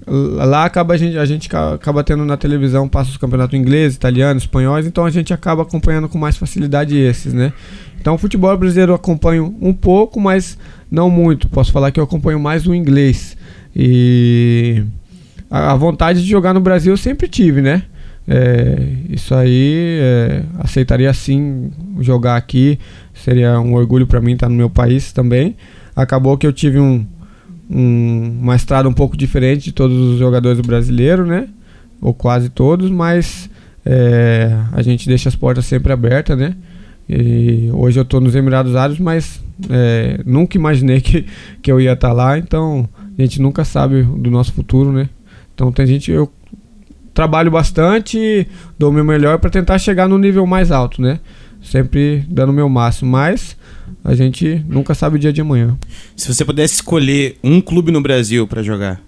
lá 0.07 0.65
acaba 0.65 0.95
a 0.95 0.97
gente, 0.97 1.19
a 1.19 1.25
gente 1.25 1.49
acaba 1.55 2.05
tendo 2.05 2.25
na 2.25 2.37
televisão 2.37 2.89
passa 2.89 3.11
os 3.11 3.17
campeonatos 3.17 3.59
inglês, 3.59 3.95
italiano, 3.95 4.39
espanhóis, 4.39 4.87
então 4.87 5.05
a 5.05 5.11
gente 5.11 5.35
acaba 5.35 5.63
acompanhando 5.63 6.09
com 6.09 6.17
mais 6.17 6.37
facilidade 6.37 6.97
esses, 6.97 7.35
né? 7.35 7.53
Então, 8.01 8.15
o 8.15 8.19
futebol 8.19 8.57
brasileiro 8.57 8.93
eu 8.93 8.97
acompanho 8.97 9.57
um 9.61 9.73
pouco, 9.73 10.21
mas 10.21 10.57
não 10.89 11.11
muito. 11.11 11.49
Posso 11.49 11.73
falar 11.73 11.91
que 11.91 11.99
eu 11.99 12.05
acompanho 12.05 12.39
mais 12.39 12.65
o 12.65 12.73
inglês. 12.73 13.37
E 13.75 14.85
a, 15.51 15.73
a 15.73 15.75
vontade 15.75 16.23
de 16.23 16.31
jogar 16.31 16.55
no 16.55 16.61
Brasil 16.61 16.93
eu 16.93 16.97
sempre 16.97 17.27
tive, 17.27 17.61
né? 17.61 17.83
É, 18.29 18.77
isso 19.11 19.35
aí 19.35 19.99
é, 20.01 20.43
aceitaria 20.59 21.13
sim 21.13 21.73
jogar 22.01 22.37
aqui, 22.37 22.79
seria 23.13 23.59
um 23.61 23.75
orgulho 23.75 24.07
para 24.07 24.21
mim 24.21 24.35
estar 24.35 24.49
no 24.49 24.55
meu 24.55 24.71
país 24.71 25.13
também. 25.13 25.57
Acabou 25.97 26.39
que 26.39 26.47
eu 26.47 26.53
tive 26.53 26.79
um, 26.79 27.05
um, 27.71 28.39
uma 28.43 28.57
estrada 28.57 28.89
um 28.89 28.93
pouco 28.93 29.17
diferente 29.17 29.65
de 29.65 29.73
todos 29.73 29.97
os 29.97 30.19
jogadores 30.19 30.61
brasileiros, 30.61 31.27
né? 31.27 31.49
Ou 32.01 32.15
quase 32.15 32.49
todos, 32.49 32.91
mas 32.91 33.51
é, 33.85 34.57
a 34.73 34.83
gente 34.83 35.09
deixa 35.09 35.29
as 35.29 35.37
portas 35.37 35.67
sempre 35.67 35.93
abertas, 35.93 36.37
né? 36.37 36.55
E 37.09 37.71
hoje 37.73 37.99
eu 37.99 38.03
estou 38.03 38.21
nos 38.21 38.35
Emirados 38.35 38.75
Árabes, 38.75 38.99
mas 38.99 39.41
é, 39.71 40.21
nunca 40.27 40.57
imaginei 40.57 41.01
que, 41.01 41.25
que 41.63 41.71
eu 41.71 41.81
ia 41.81 41.93
estar 41.93 42.13
lá, 42.13 42.37
então 42.37 42.89
a 43.17 43.23
gente 43.23 43.41
nunca 43.41 43.65
sabe 43.65 44.03
do 44.03 44.31
nosso 44.31 44.53
futuro, 44.53 44.93
né? 44.93 45.09
Então 45.55 45.73
tem 45.73 45.87
gente, 45.87 46.11
eu 46.11 46.31
trabalho 47.15 47.51
bastante, 47.51 48.47
dou 48.79 48.91
o 48.91 48.93
meu 48.93 49.05
melhor 49.05 49.39
para 49.39 49.49
tentar 49.49 49.79
chegar 49.79 50.09
no 50.09 50.19
nível 50.19 50.45
mais 50.47 50.71
alto, 50.71 51.01
né? 51.01 51.21
Sempre 51.63 52.25
dando 52.29 52.51
o 52.51 52.53
meu 52.53 52.69
máximo, 52.69 53.11
mas 53.11 53.57
a 54.05 54.15
gente 54.15 54.65
nunca 54.69 54.95
sabe 54.95 55.17
o 55.17 55.19
dia 55.19 55.33
de 55.33 55.41
amanhã. 55.41 55.77
Se 56.17 56.33
você 56.33 56.45
pudesse 56.45 56.75
escolher 56.75 57.37
um 57.43 57.61
clube 57.61 57.91
no 57.91 58.01
Brasil 58.01 58.47
para 58.47 58.63
jogar, 58.63 59.01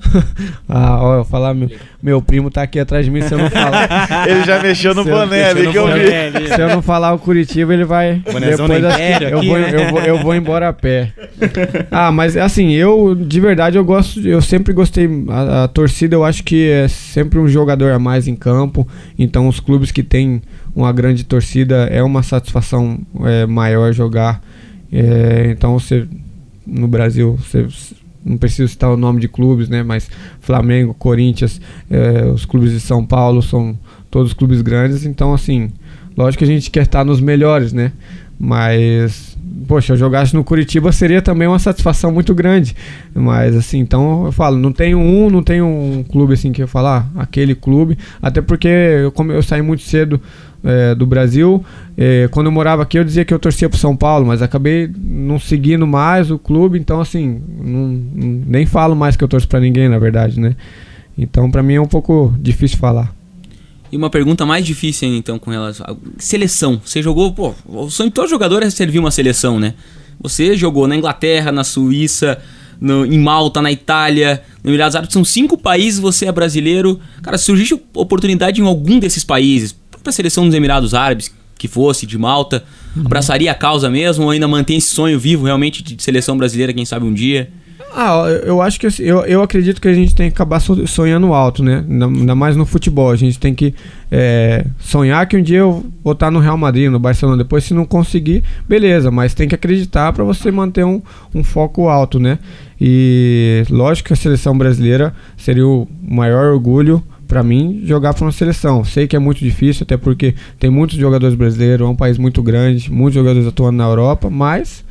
ah, 0.68 0.98
ó, 1.00 1.16
eu 1.18 1.24
falar, 1.24 1.54
meu, 1.54 1.70
meu 2.02 2.22
primo 2.22 2.50
tá 2.50 2.62
aqui 2.62 2.78
atrás 2.78 3.04
de 3.04 3.10
mim, 3.10 3.22
se 3.22 3.32
eu 3.32 3.38
não 3.38 3.50
falar. 3.50 4.26
Ele 4.28 4.44
já 4.44 4.62
mexeu 4.62 4.94
no 4.94 5.04
boné 5.04 5.50
ali 5.50 5.68
que 5.68 5.76
eu 5.76 5.86
vi. 5.86 6.48
se 6.54 6.60
eu 6.60 6.68
não 6.68 6.82
falar 6.82 7.12
o 7.12 7.18
Curitiba, 7.18 7.72
ele 7.72 7.84
vai. 7.84 8.22
Depois 8.24 8.82
da 8.82 8.98
eu, 8.98 9.38
aqui, 9.38 9.46
vou, 9.46 9.58
né? 9.58 9.72
eu, 9.74 9.90
vou, 9.90 10.00
eu 10.00 10.18
vou 10.18 10.34
embora 10.34 10.68
a 10.68 10.72
pé. 10.72 11.12
ah, 11.90 12.10
mas 12.10 12.36
assim, 12.36 12.72
eu 12.72 13.14
de 13.14 13.40
verdade 13.40 13.76
eu 13.76 13.84
gosto, 13.84 14.20
eu 14.26 14.40
sempre 14.40 14.72
gostei. 14.72 15.08
A, 15.28 15.64
a 15.64 15.68
torcida 15.68 16.14
eu 16.14 16.24
acho 16.24 16.42
que 16.42 16.68
é 16.68 16.88
sempre 16.88 17.38
um 17.38 17.48
jogador 17.48 17.92
a 17.92 17.98
mais 17.98 18.26
em 18.26 18.34
campo. 18.34 18.86
Então 19.18 19.48
os 19.48 19.60
clubes 19.60 19.90
que 19.90 20.02
têm 20.02 20.42
uma 20.74 20.92
grande 20.92 21.24
torcida 21.24 21.86
é 21.90 22.02
uma 22.02 22.22
satisfação 22.22 22.98
é, 23.24 23.46
maior 23.46 23.92
jogar. 23.92 24.42
É, 24.92 25.50
então 25.50 25.78
você 25.78 26.06
no 26.66 26.86
Brasil 26.86 27.36
você 27.36 27.66
não 28.24 28.36
preciso 28.36 28.68
citar 28.68 28.90
o 28.90 28.96
nome 28.96 29.20
de 29.20 29.28
clubes, 29.28 29.68
né? 29.68 29.82
Mas 29.82 30.10
Flamengo, 30.40 30.94
Corinthians, 30.94 31.60
é, 31.90 32.24
os 32.26 32.44
clubes 32.44 32.72
de 32.72 32.80
São 32.80 33.04
Paulo 33.04 33.42
são 33.42 33.78
todos 34.10 34.32
clubes 34.32 34.60
grandes. 34.60 35.04
Então 35.04 35.32
assim, 35.32 35.70
lógico 36.16 36.44
que 36.44 36.50
a 36.50 36.54
gente 36.54 36.70
quer 36.70 36.82
estar 36.82 37.04
nos 37.04 37.20
melhores, 37.20 37.72
né? 37.72 37.92
Mas, 38.42 39.36
poxa, 39.68 39.92
eu 39.92 39.98
jogasse 39.98 40.34
no 40.34 40.42
Curitiba 40.42 40.90
seria 40.92 41.20
também 41.20 41.46
uma 41.46 41.58
satisfação 41.58 42.10
muito 42.10 42.34
grande. 42.34 42.74
Mas, 43.14 43.54
assim, 43.54 43.78
então 43.80 44.24
eu 44.24 44.32
falo, 44.32 44.56
não 44.56 44.72
tenho 44.72 44.98
um, 44.98 45.28
não 45.28 45.42
tenho 45.42 45.66
um 45.66 46.02
clube 46.02 46.32
assim 46.32 46.50
que 46.50 46.62
eu 46.62 46.66
falar, 46.66 47.06
ah, 47.14 47.20
aquele 47.20 47.54
clube. 47.54 47.98
Até 48.22 48.40
porque 48.40 48.66
eu, 48.66 49.12
como 49.12 49.30
eu 49.30 49.42
saí 49.42 49.60
muito 49.60 49.82
cedo 49.82 50.18
eh, 50.64 50.94
do 50.94 51.06
Brasil, 51.06 51.64
eh, 51.96 52.28
quando 52.30 52.46
eu 52.46 52.52
morava 52.52 52.82
aqui 52.82 52.98
eu 52.98 53.04
dizia 53.04 53.24
que 53.24 53.32
eu 53.32 53.38
torcia 53.38 53.68
pro 53.68 53.78
São 53.78 53.96
Paulo, 53.96 54.26
mas 54.26 54.42
acabei 54.42 54.90
não 54.98 55.38
seguindo 55.38 55.86
mais 55.86 56.30
o 56.30 56.38
clube, 56.38 56.78
então, 56.78 57.00
assim, 57.00 57.40
não- 57.62 57.88
nem 58.46 58.66
falo 58.66 58.94
mais 58.94 59.16
que 59.16 59.24
eu 59.24 59.28
torço 59.28 59.48
pra 59.48 59.58
ninguém, 59.60 59.88
na 59.88 59.98
verdade, 59.98 60.38
né? 60.40 60.54
Então, 61.16 61.50
pra 61.50 61.62
mim 61.62 61.74
é 61.74 61.80
um 61.80 61.86
pouco 61.86 62.34
difícil 62.40 62.78
falar. 62.78 63.14
E 63.92 63.96
uma 63.96 64.08
pergunta 64.08 64.46
mais 64.46 64.64
difícil 64.64 65.06
ainda, 65.08 65.18
então, 65.18 65.38
com 65.38 65.50
relação 65.50 65.84
à 65.88 65.96
seleção. 66.18 66.80
Você 66.84 67.02
jogou, 67.02 67.32
pô, 67.32 67.52
o 67.66 67.90
sonho 67.90 68.08
de 68.08 68.14
todo 68.14 68.28
jogador 68.28 68.62
é 68.62 68.70
servir 68.70 68.98
uma 69.00 69.10
seleção, 69.10 69.58
né? 69.58 69.74
Você 70.22 70.54
jogou 70.56 70.86
na 70.86 70.94
Inglaterra, 70.94 71.50
na 71.50 71.64
Suíça, 71.64 72.38
no- 72.80 73.04
em 73.04 73.18
Malta, 73.18 73.60
na 73.60 73.72
Itália, 73.72 74.42
no 74.62 74.70
Emirados 74.70 74.94
Árabes, 74.94 75.12
são 75.12 75.24
cinco 75.24 75.58
países, 75.58 75.98
você 75.98 76.26
é 76.26 76.32
brasileiro. 76.32 77.00
Cara, 77.22 77.36
se 77.36 77.44
surgisse 77.44 77.74
oportunidade 77.94 78.60
em 78.60 78.64
algum 78.64 78.98
desses 78.98 79.24
países, 79.24 79.74
para 80.02 80.10
a 80.10 80.12
seleção 80.12 80.46
dos 80.46 80.54
Emirados 80.54 80.94
Árabes, 80.94 81.32
que 81.58 81.68
fosse, 81.68 82.06
de 82.06 82.16
Malta, 82.16 82.64
abraçaria 83.04 83.50
a 83.52 83.54
causa 83.54 83.90
mesmo 83.90 84.24
ou 84.24 84.30
ainda 84.30 84.48
mantém 84.48 84.78
esse 84.78 84.94
sonho 84.94 85.18
vivo 85.18 85.44
realmente 85.44 85.82
de 85.82 86.02
seleção 86.02 86.36
brasileira, 86.36 86.72
quem 86.72 86.84
sabe 86.84 87.04
um 87.04 87.12
dia? 87.12 87.50
Ah, 87.92 88.24
eu- 88.44 88.62
acho 88.62 88.78
que 88.78 88.86
assim, 88.86 89.02
eu, 89.02 89.18
eu 89.24 89.42
acredito 89.42 89.80
que 89.80 89.88
a 89.88 89.92
gente 89.92 90.14
tem 90.14 90.28
que 90.30 90.34
acabar 90.34 90.60
so- 90.60 90.86
sonhando 90.86 91.34
alto, 91.34 91.60
né? 91.60 91.84
Ainda, 91.88 92.06
ainda 92.06 92.34
mais 92.36 92.54
no 92.56 92.64
futebol. 92.64 93.10
A 93.10 93.16
gente 93.16 93.36
tem 93.36 93.52
que 93.52 93.74
é, 94.12 94.64
sonhar 94.78 95.26
que 95.26 95.36
um 95.36 95.42
dia 95.42 95.58
eu 95.58 95.84
vou 96.04 96.12
estar 96.12 96.30
no 96.30 96.38
Real 96.38 96.56
Madrid, 96.56 96.88
no 96.88 97.00
Barcelona. 97.00 97.38
Depois, 97.38 97.64
se 97.64 97.74
não 97.74 97.84
conseguir, 97.84 98.44
beleza, 98.68 99.10
mas 99.10 99.34
tem 99.34 99.48
que 99.48 99.56
acreditar 99.56 100.12
para 100.12 100.22
você 100.22 100.52
manter 100.52 100.84
um, 100.84 101.02
um 101.34 101.42
foco 101.42 101.88
alto, 101.88 102.20
né? 102.20 102.38
E 102.80 103.64
lógico 103.68 104.06
que 104.08 104.12
a 104.12 104.16
seleção 104.16 104.56
brasileira 104.56 105.12
seria 105.36 105.66
o 105.66 105.88
maior 106.00 106.52
orgulho 106.52 107.02
para 107.30 107.44
mim 107.44 107.82
jogar 107.84 108.12
para 108.12 108.24
uma 108.24 108.32
seleção. 108.32 108.84
Sei 108.84 109.06
que 109.06 109.14
é 109.14 109.18
muito 109.20 109.38
difícil, 109.38 109.84
até 109.84 109.96
porque 109.96 110.34
tem 110.58 110.68
muitos 110.68 110.98
jogadores 110.98 111.36
brasileiros, 111.36 111.86
é 111.86 111.88
um 111.88 111.94
país 111.94 112.18
muito 112.18 112.42
grande, 112.42 112.92
muitos 112.92 113.14
jogadores 113.14 113.46
atuando 113.46 113.78
na 113.78 113.84
Europa, 113.84 114.28
mas 114.28 114.84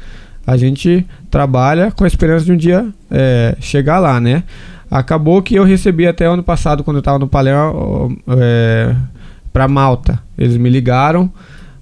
a 0.48 0.56
gente 0.56 1.06
trabalha 1.30 1.92
com 1.92 2.06
a 2.06 2.08
esperança 2.08 2.46
de 2.46 2.54
um 2.54 2.58
dia 2.58 2.88
é, 3.12 3.58
chegar 3.60 4.00
lá, 4.00 4.22
né? 4.22 4.46
Acabou 4.90 5.44
que 5.44 5.56
eu 5.56 5.66
recebi 5.66 6.08
até 6.08 6.26
ano 6.28 6.42
passado, 6.42 6.82
quando 6.82 6.96
eu 6.96 7.02
estava 7.02 7.20
no 7.20 7.28
Palermo, 7.28 8.18
é, 8.30 8.96
para 9.52 9.68
Malta. 9.68 10.18
Eles 10.38 10.56
me 10.56 10.70
ligaram, 10.70 11.30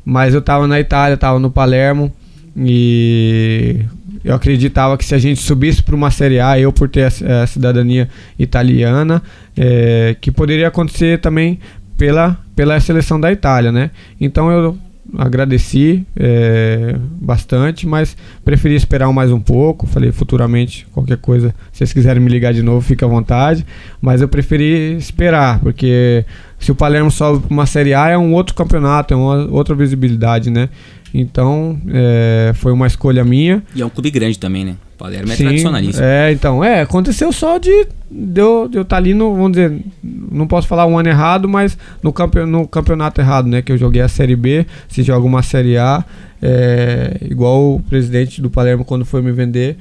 mas 0.03 0.33
eu 0.33 0.39
estava 0.39 0.67
na 0.67 0.79
Itália, 0.79 1.13
estava 1.13 1.37
no 1.37 1.51
Palermo 1.51 2.11
e 2.57 3.85
eu 4.27 4.35
acreditava 4.35 4.97
que 4.97 5.05
se 5.05 5.15
a 5.15 5.17
gente 5.17 5.41
subisse 5.41 5.81
para 5.81 5.95
uma 5.95 6.11
Série 6.11 6.37
A, 6.37 6.59
eu 6.59 6.73
por 6.73 6.89
ter 6.89 7.03
a, 7.03 7.43
a 7.43 7.47
cidadania 7.47 8.09
italiana, 8.37 9.23
é, 9.55 10.17
que 10.19 10.29
poderia 10.29 10.67
acontecer 10.67 11.21
também 11.21 11.59
pela, 11.97 12.37
pela 12.53 12.77
seleção 12.81 13.17
da 13.17 13.31
Itália, 13.31 13.71
né? 13.71 13.89
Então 14.19 14.51
eu 14.51 14.77
agradeci 15.17 16.05
é, 16.17 16.97
bastante, 17.21 17.87
mas 17.87 18.17
preferi 18.43 18.75
esperar 18.75 19.09
mais 19.13 19.31
um 19.31 19.39
pouco. 19.39 19.87
Falei 19.87 20.11
futuramente, 20.11 20.85
qualquer 20.91 21.17
coisa, 21.19 21.55
se 21.71 21.77
vocês 21.77 21.93
quiserem 21.93 22.21
me 22.21 22.29
ligar 22.29 22.53
de 22.53 22.61
novo, 22.61 22.81
fica 22.81 23.05
à 23.05 23.09
vontade. 23.09 23.65
Mas 24.01 24.21
eu 24.21 24.27
preferi 24.27 24.97
esperar, 24.97 25.61
porque 25.61 26.25
se 26.59 26.69
o 26.69 26.75
Palermo 26.75 27.09
sobe 27.09 27.45
para 27.45 27.53
uma 27.53 27.65
Série 27.65 27.93
A 27.93 28.09
é 28.09 28.17
um 28.17 28.33
outro 28.33 28.53
campeonato, 28.53 29.13
é 29.13 29.17
uma 29.17 29.47
outra 29.49 29.73
visibilidade, 29.73 30.49
né? 30.49 30.67
Então 31.13 31.79
é, 31.89 32.51
foi 32.55 32.71
uma 32.71 32.87
escolha 32.87 33.23
minha. 33.23 33.63
E 33.75 33.81
é 33.81 33.85
um 33.85 33.89
clube 33.89 34.11
grande 34.11 34.37
também, 34.37 34.65
né? 34.65 34.75
Palermo 34.97 35.31
é 35.31 35.35
Sim, 35.35 35.43
tradicionalista. 35.45 36.03
É, 36.03 36.31
então, 36.31 36.63
é, 36.63 36.81
aconteceu 36.81 37.31
só 37.31 37.59
de, 37.59 37.87
de 38.09 38.41
eu 38.41 38.81
estar 38.81 38.97
ali 38.97 39.13
no, 39.13 39.35
vamos 39.35 39.51
dizer, 39.51 39.79
não 40.03 40.47
posso 40.47 40.67
falar 40.67 40.87
um 40.87 40.97
ano 40.97 41.07
errado, 41.07 41.47
mas 41.47 41.77
no, 42.01 42.11
campe, 42.11 42.43
no 42.45 42.67
campeonato 42.67 43.21
errado, 43.21 43.47
né? 43.47 43.61
Que 43.61 43.71
eu 43.71 43.77
joguei 43.77 44.01
a 44.01 44.07
Série 44.07 44.35
B, 44.35 44.65
se 44.89 45.03
joga 45.03 45.25
uma 45.25 45.43
Série 45.43 45.77
A, 45.77 46.03
é, 46.41 47.17
igual 47.21 47.75
o 47.75 47.79
presidente 47.79 48.41
do 48.41 48.49
Palermo 48.49 48.83
quando 48.83 49.05
foi 49.05 49.21
me 49.21 49.31
vender, 49.31 49.77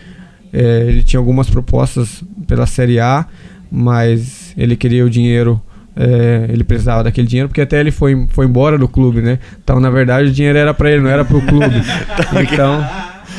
é, 0.53 0.85
ele 0.87 1.03
tinha 1.03 1.19
algumas 1.19 1.49
propostas 1.49 2.23
pela 2.47 2.67
Série 2.67 3.01
A, 3.01 3.27
mas 3.71 4.55
ele 4.57 4.77
queria 4.77 5.05
o 5.05 5.11
dinheiro, 5.11 5.61
é, 5.97 6.47
ele 6.51 6.63
precisava 6.63 7.03
daquele 7.05 7.27
dinheiro, 7.27 7.49
porque 7.49 7.61
até 7.63 7.81
ele 7.81 7.91
foi, 7.91 8.27
foi 8.29 8.45
embora 8.47 8.77
do 8.79 8.87
clube, 8.87 9.23
né? 9.23 9.39
Então, 9.63 9.81
na 9.81 9.89
verdade, 9.91 10.29
o 10.29 10.33
dinheiro 10.33 10.59
era 10.59 10.75
para 10.75 10.91
ele, 10.93 11.01
não 11.03 11.11
era 11.11 11.25
para 11.25 11.37
o 11.37 11.43
clube. 11.43 11.75
Então... 12.53 12.87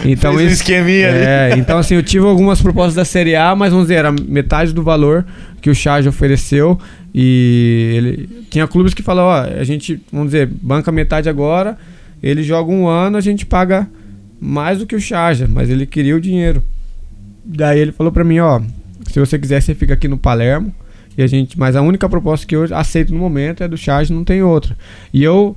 Então 0.05 0.33
Fez 0.35 0.43
um 0.43 0.45
isso- 0.53 0.61
esqueminha 0.61 1.09
ali. 1.09 1.17
é, 1.17 1.55
então 1.57 1.79
assim, 1.79 1.95
eu 1.95 2.03
tive 2.03 2.23
algumas 2.23 2.61
propostas 2.61 2.93
da 2.93 3.03
Série 3.03 3.35
A, 3.35 3.55
mas 3.55 3.71
vamos 3.71 3.87
dizer, 3.87 3.95
era 3.95 4.11
metade 4.11 4.71
do 4.71 4.83
valor 4.83 5.25
que 5.59 5.71
o 5.71 5.75
Charge 5.75 6.07
ofereceu. 6.07 6.77
E 7.15 7.93
ele 7.95 8.29
tinha 8.51 8.67
clubes 8.67 8.93
que 8.93 9.01
falavam, 9.01 9.31
ó, 9.31 9.59
a 9.59 9.63
gente, 9.63 9.99
vamos 10.11 10.27
dizer, 10.27 10.45
banca 10.61 10.91
metade 10.91 11.27
agora, 11.27 11.77
ele 12.21 12.43
joga 12.43 12.71
um 12.71 12.87
ano, 12.87 13.17
a 13.17 13.21
gente 13.21 13.43
paga 13.43 13.87
mais 14.39 14.77
do 14.77 14.85
que 14.85 14.95
o 14.95 15.01
Charge, 15.01 15.47
mas 15.47 15.67
ele 15.67 15.87
queria 15.87 16.15
o 16.15 16.21
dinheiro. 16.21 16.61
Daí 17.43 17.79
ele 17.79 17.91
falou 17.91 18.11
pra 18.11 18.23
mim, 18.23 18.37
ó, 18.37 18.61
se 19.11 19.19
você 19.19 19.39
quiser, 19.39 19.61
você 19.61 19.73
fica 19.73 19.95
aqui 19.95 20.07
no 20.07 20.17
Palermo. 20.17 20.71
E 21.17 21.23
a 21.23 21.27
gente, 21.27 21.57
mas 21.57 21.75
a 21.75 21.81
única 21.81 22.07
proposta 22.07 22.45
que 22.45 22.55
eu 22.55 22.63
aceito 22.75 23.11
no 23.11 23.19
momento 23.19 23.63
é 23.63 23.67
do 23.67 23.75
Charge, 23.75 24.13
não 24.13 24.23
tem 24.23 24.43
outra. 24.43 24.77
E 25.11 25.23
eu 25.23 25.55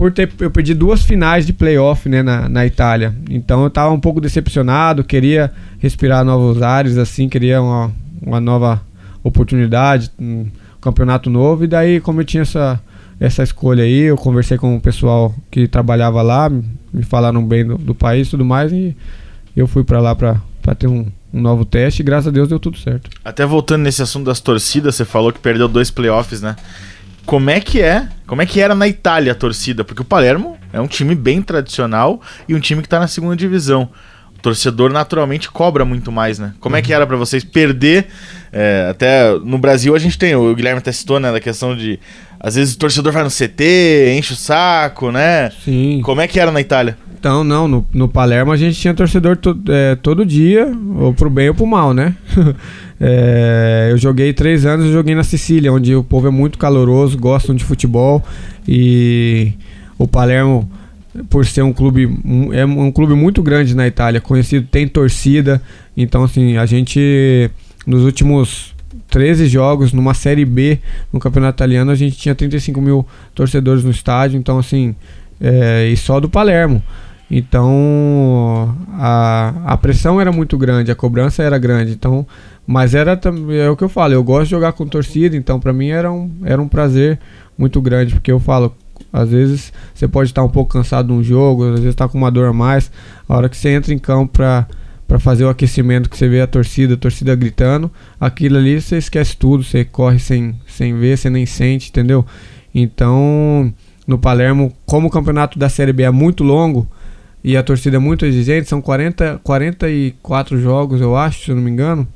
por 0.00 0.10
ter 0.10 0.30
eu 0.40 0.50
perdi 0.50 0.72
duas 0.72 1.02
finais 1.02 1.44
de 1.44 1.52
playoff 1.52 2.08
né, 2.08 2.22
na, 2.22 2.48
na 2.48 2.64
Itália. 2.64 3.14
Então 3.28 3.64
eu 3.64 3.68
tava 3.68 3.92
um 3.92 4.00
pouco 4.00 4.18
decepcionado, 4.18 5.04
queria 5.04 5.52
respirar 5.78 6.24
novos 6.24 6.62
ares, 6.62 6.96
assim, 6.96 7.28
queria 7.28 7.60
uma, 7.60 7.92
uma 8.22 8.40
nova 8.40 8.80
oportunidade, 9.22 10.10
um 10.18 10.46
campeonato 10.80 11.28
novo. 11.28 11.64
E 11.64 11.66
daí, 11.66 12.00
como 12.00 12.20
eu 12.20 12.24
tinha 12.24 12.42
essa, 12.42 12.80
essa 13.20 13.42
escolha 13.42 13.84
aí, 13.84 14.04
eu 14.04 14.16
conversei 14.16 14.56
com 14.56 14.74
o 14.74 14.80
pessoal 14.80 15.34
que 15.50 15.68
trabalhava 15.68 16.22
lá, 16.22 16.48
me 16.48 17.02
falaram 17.02 17.44
bem 17.44 17.66
do, 17.66 17.76
do 17.76 17.94
país 17.94 18.28
e 18.28 18.30
tudo 18.30 18.44
mais, 18.44 18.72
e 18.72 18.96
eu 19.54 19.66
fui 19.66 19.84
pra 19.84 20.00
lá 20.00 20.14
pra, 20.14 20.40
pra 20.60 20.74
ter 20.74 20.86
um, 20.86 21.06
um 21.32 21.40
novo 21.40 21.64
teste 21.64 22.02
e 22.02 22.04
graças 22.04 22.28
a 22.28 22.30
Deus 22.30 22.48
deu 22.48 22.58
tudo 22.58 22.78
certo. 22.78 23.10
Até 23.24 23.44
voltando 23.44 23.82
nesse 23.82 24.02
assunto 24.02 24.26
das 24.26 24.40
torcidas, 24.40 24.94
você 24.94 25.04
falou 25.04 25.32
que 25.32 25.38
perdeu 25.38 25.68
dois 25.68 25.90
playoffs, 25.90 26.40
né? 26.40 26.56
Como 27.26 27.50
é 27.50 27.60
que 27.60 27.80
é? 27.80 28.08
Como 28.26 28.42
é 28.42 28.46
que 28.46 28.60
era 28.60 28.74
na 28.74 28.88
Itália 28.88 29.32
a 29.32 29.34
torcida? 29.34 29.84
Porque 29.84 30.02
o 30.02 30.04
Palermo 30.04 30.58
é 30.72 30.80
um 30.80 30.86
time 30.86 31.14
bem 31.14 31.42
tradicional 31.42 32.20
e 32.48 32.54
um 32.54 32.60
time 32.60 32.82
que 32.82 32.88
tá 32.88 32.98
na 32.98 33.06
segunda 33.06 33.36
divisão. 33.36 33.88
O 34.36 34.40
torcedor 34.40 34.90
naturalmente 34.90 35.50
cobra 35.50 35.84
muito 35.84 36.10
mais, 36.10 36.38
né? 36.38 36.54
Como 36.60 36.74
é 36.74 36.82
que 36.82 36.92
era 36.92 37.06
pra 37.06 37.16
vocês 37.16 37.44
perder? 37.44 38.08
é, 38.52 38.88
até 38.90 39.32
no 39.38 39.58
Brasil 39.58 39.94
a 39.94 39.98
gente 39.98 40.18
tem, 40.18 40.34
o 40.34 40.54
Guilherme 40.54 40.78
até 40.78 40.90
citou, 40.92 41.20
né, 41.20 41.30
da 41.30 41.40
questão 41.40 41.76
de 41.76 41.98
às 42.40 42.54
vezes 42.56 42.74
o 42.74 42.78
torcedor 42.78 43.12
vai 43.12 43.22
no 43.22 43.30
CT, 43.30 44.14
enche 44.18 44.32
o 44.32 44.36
saco, 44.36 45.12
né? 45.12 45.50
Sim. 45.64 46.00
Como 46.02 46.20
é 46.20 46.26
que 46.26 46.40
era 46.40 46.50
na 46.50 46.60
Itália? 46.60 46.96
Então, 47.18 47.44
não, 47.44 47.68
no, 47.68 47.86
no 47.92 48.08
Palermo 48.08 48.50
a 48.50 48.56
gente 48.56 48.80
tinha 48.80 48.94
torcedor 48.94 49.36
to- 49.36 49.60
é, 49.68 49.94
todo 49.94 50.24
dia, 50.24 50.72
ou 50.96 51.12
pro 51.12 51.28
bem 51.28 51.48
ou 51.50 51.54
pro 51.54 51.66
mal, 51.66 51.92
né? 51.94 52.14
É, 53.02 53.88
eu 53.90 53.96
joguei 53.96 54.30
três 54.34 54.66
anos, 54.66 54.84
eu 54.84 54.92
joguei 54.92 55.14
na 55.14 55.24
Sicília, 55.24 55.72
onde 55.72 55.94
o 55.94 56.04
povo 56.04 56.26
é 56.26 56.30
muito 56.30 56.58
caloroso, 56.58 57.16
gostam 57.16 57.54
de 57.54 57.64
futebol 57.64 58.22
e 58.68 59.54
o 59.96 60.06
Palermo, 60.06 60.70
por 61.30 61.46
ser 61.46 61.62
um 61.62 61.72
clube, 61.72 62.14
é 62.52 62.62
um 62.66 62.92
clube 62.92 63.14
muito 63.14 63.42
grande 63.42 63.74
na 63.74 63.86
Itália, 63.86 64.20
conhecido, 64.20 64.66
tem 64.70 64.86
torcida, 64.86 65.62
então 65.96 66.24
assim, 66.24 66.58
a 66.58 66.66
gente 66.66 67.50
nos 67.86 68.04
últimos 68.04 68.74
13 69.08 69.46
jogos 69.46 69.92
numa 69.92 70.14
Série 70.14 70.44
B 70.44 70.78
no 71.12 71.20
Campeonato 71.20 71.56
Italiano, 71.56 71.90
a 71.90 71.94
gente 71.94 72.16
tinha 72.16 72.34
35 72.34 72.80
mil 72.80 73.06
torcedores 73.34 73.84
no 73.84 73.90
estádio, 73.90 74.38
então 74.38 74.58
assim, 74.58 74.94
é, 75.40 75.88
e 75.88 75.96
só 75.96 76.20
do 76.20 76.28
Palermo. 76.28 76.82
Então 77.30 78.76
a, 78.94 79.54
a 79.64 79.76
pressão 79.76 80.20
era 80.20 80.32
muito 80.32 80.58
grande, 80.58 80.90
a 80.90 80.96
cobrança 80.96 81.42
era 81.42 81.56
grande. 81.58 81.92
Então, 81.92 82.26
mas 82.66 82.94
era 82.94 83.16
também 83.16 83.58
é 83.58 83.70
o 83.70 83.76
que 83.76 83.84
eu 83.84 83.88
falo, 83.88 84.14
eu 84.14 84.24
gosto 84.24 84.44
de 84.44 84.50
jogar 84.50 84.72
com 84.72 84.86
torcida, 84.86 85.36
então 85.36 85.60
para 85.60 85.72
mim 85.72 85.90
era 85.90 86.10
um, 86.10 86.30
era 86.44 86.60
um 86.60 86.66
prazer 86.66 87.20
muito 87.56 87.80
grande, 87.80 88.14
porque 88.14 88.32
eu 88.32 88.40
falo, 88.40 88.74
às 89.12 89.30
vezes 89.30 89.72
você 89.94 90.08
pode 90.08 90.30
estar 90.30 90.42
um 90.42 90.48
pouco 90.48 90.72
cansado 90.72 91.06
de 91.06 91.12
um 91.12 91.22
jogo, 91.22 91.64
às 91.64 91.80
vezes 91.80 91.86
está 91.86 92.08
com 92.08 92.18
uma 92.18 92.30
dor 92.30 92.48
a 92.48 92.52
mais. 92.52 92.90
A 93.28 93.36
hora 93.36 93.48
que 93.48 93.56
você 93.56 93.70
entra 93.70 93.94
em 93.94 93.98
campo 93.98 94.32
para 94.32 94.66
para 95.10 95.18
fazer 95.18 95.44
o 95.44 95.48
aquecimento 95.48 96.08
que 96.08 96.16
você 96.16 96.28
vê 96.28 96.40
a 96.40 96.46
torcida, 96.46 96.94
a 96.94 96.96
torcida 96.96 97.34
gritando, 97.34 97.90
aquilo 98.20 98.56
ali 98.56 98.80
você 98.80 98.96
esquece 98.96 99.36
tudo, 99.36 99.64
você 99.64 99.84
corre 99.84 100.20
sem, 100.20 100.54
sem 100.68 100.96
ver, 100.96 101.18
você 101.18 101.28
nem 101.28 101.44
sente, 101.44 101.88
entendeu? 101.88 102.24
Então, 102.72 103.74
no 104.06 104.16
Palermo, 104.20 104.72
como 104.86 105.08
o 105.08 105.10
campeonato 105.10 105.58
da 105.58 105.68
Série 105.68 105.92
B 105.92 106.04
é 106.04 106.12
muito 106.12 106.44
longo 106.44 106.88
e 107.42 107.56
a 107.56 107.62
torcida 107.64 107.96
é 107.96 107.98
muito 107.98 108.24
exigente, 108.24 108.68
são 108.68 108.80
40, 108.80 109.40
44 109.42 110.60
jogos, 110.60 111.00
eu 111.00 111.16
acho, 111.16 111.44
se 111.44 111.50
eu 111.50 111.56
não 111.56 111.62
me 111.64 111.72
engano. 111.72 112.06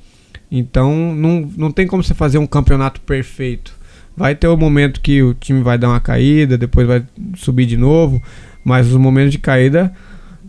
Então, 0.49 1.13
não, 1.17 1.51
não 1.57 1.73
tem 1.73 1.89
como 1.89 2.01
você 2.01 2.15
fazer 2.15 2.39
um 2.39 2.47
campeonato 2.47 3.01
perfeito. 3.01 3.75
Vai 4.17 4.37
ter 4.37 4.47
o 4.47 4.57
momento 4.57 5.01
que 5.01 5.21
o 5.21 5.35
time 5.35 5.65
vai 5.65 5.77
dar 5.77 5.89
uma 5.89 6.01
caída, 6.01 6.57
depois 6.57 6.87
vai 6.87 7.03
subir 7.35 7.67
de 7.67 7.77
novo, 7.77 8.23
mas 8.65 8.87
os 8.87 8.97
momentos 8.97 9.33
de 9.33 9.39
caída 9.41 9.93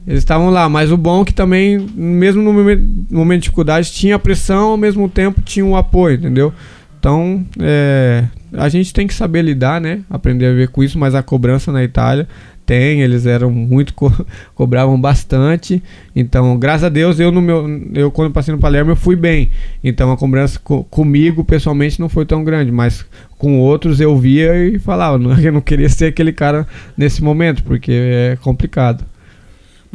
eles 0.07 0.19
estavam 0.19 0.49
lá, 0.49 0.69
mas 0.69 0.91
o 0.91 0.97
bom 0.97 1.21
é 1.21 1.25
que 1.25 1.33
também, 1.33 1.79
mesmo 1.95 2.41
no 2.41 2.53
momento, 2.53 3.39
de 3.39 3.43
dificuldade, 3.43 3.91
tinha 3.91 4.19
pressão, 4.19 4.69
ao 4.69 4.77
mesmo 4.77 5.09
tempo 5.09 5.41
tinha 5.41 5.65
um 5.65 5.75
apoio, 5.75 6.15
entendeu? 6.17 6.53
Então, 6.99 7.45
é, 7.59 8.25
a 8.53 8.67
gente 8.69 8.93
tem 8.93 9.05
que 9.07 9.13
saber 9.13 9.41
lidar, 9.41 9.79
né? 9.79 10.01
Aprender 10.09 10.47
a 10.47 10.53
ver 10.53 10.69
com 10.69 10.83
isso, 10.83 10.97
mas 10.97 11.13
a 11.13 11.21
cobrança 11.21 11.71
na 11.71 11.83
Itália 11.83 12.27
tem, 12.65 13.01
eles 13.01 13.25
eram 13.25 13.51
muito 13.51 13.93
co 13.93 14.11
cobravam 14.55 14.99
bastante. 14.99 15.83
Então, 16.15 16.57
graças 16.57 16.85
a 16.85 16.89
Deus, 16.89 17.19
eu 17.19 17.31
no 17.31 17.41
meu 17.41 17.67
eu 17.93 18.09
quando 18.11 18.33
passei 18.33 18.53
no 18.53 18.59
Palermo 18.59 18.91
eu 18.91 18.95
fui 18.95 19.15
bem. 19.15 19.51
Então, 19.83 20.11
a 20.11 20.17
cobrança 20.17 20.59
co 20.63 20.83
comigo 20.85 21.43
pessoalmente 21.43 21.99
não 21.99 22.09
foi 22.09 22.25
tão 22.25 22.43
grande, 22.43 22.71
mas 22.71 23.05
com 23.37 23.59
outros 23.59 24.01
eu 24.01 24.17
via 24.17 24.55
e 24.67 24.79
falava, 24.79 25.17
não, 25.19 25.37
eu 25.39 25.51
não 25.51 25.61
queria 25.61 25.89
ser 25.89 26.05
aquele 26.05 26.33
cara 26.33 26.67
nesse 26.97 27.23
momento, 27.23 27.63
porque 27.63 27.91
é 27.91 28.37
complicado. 28.41 29.05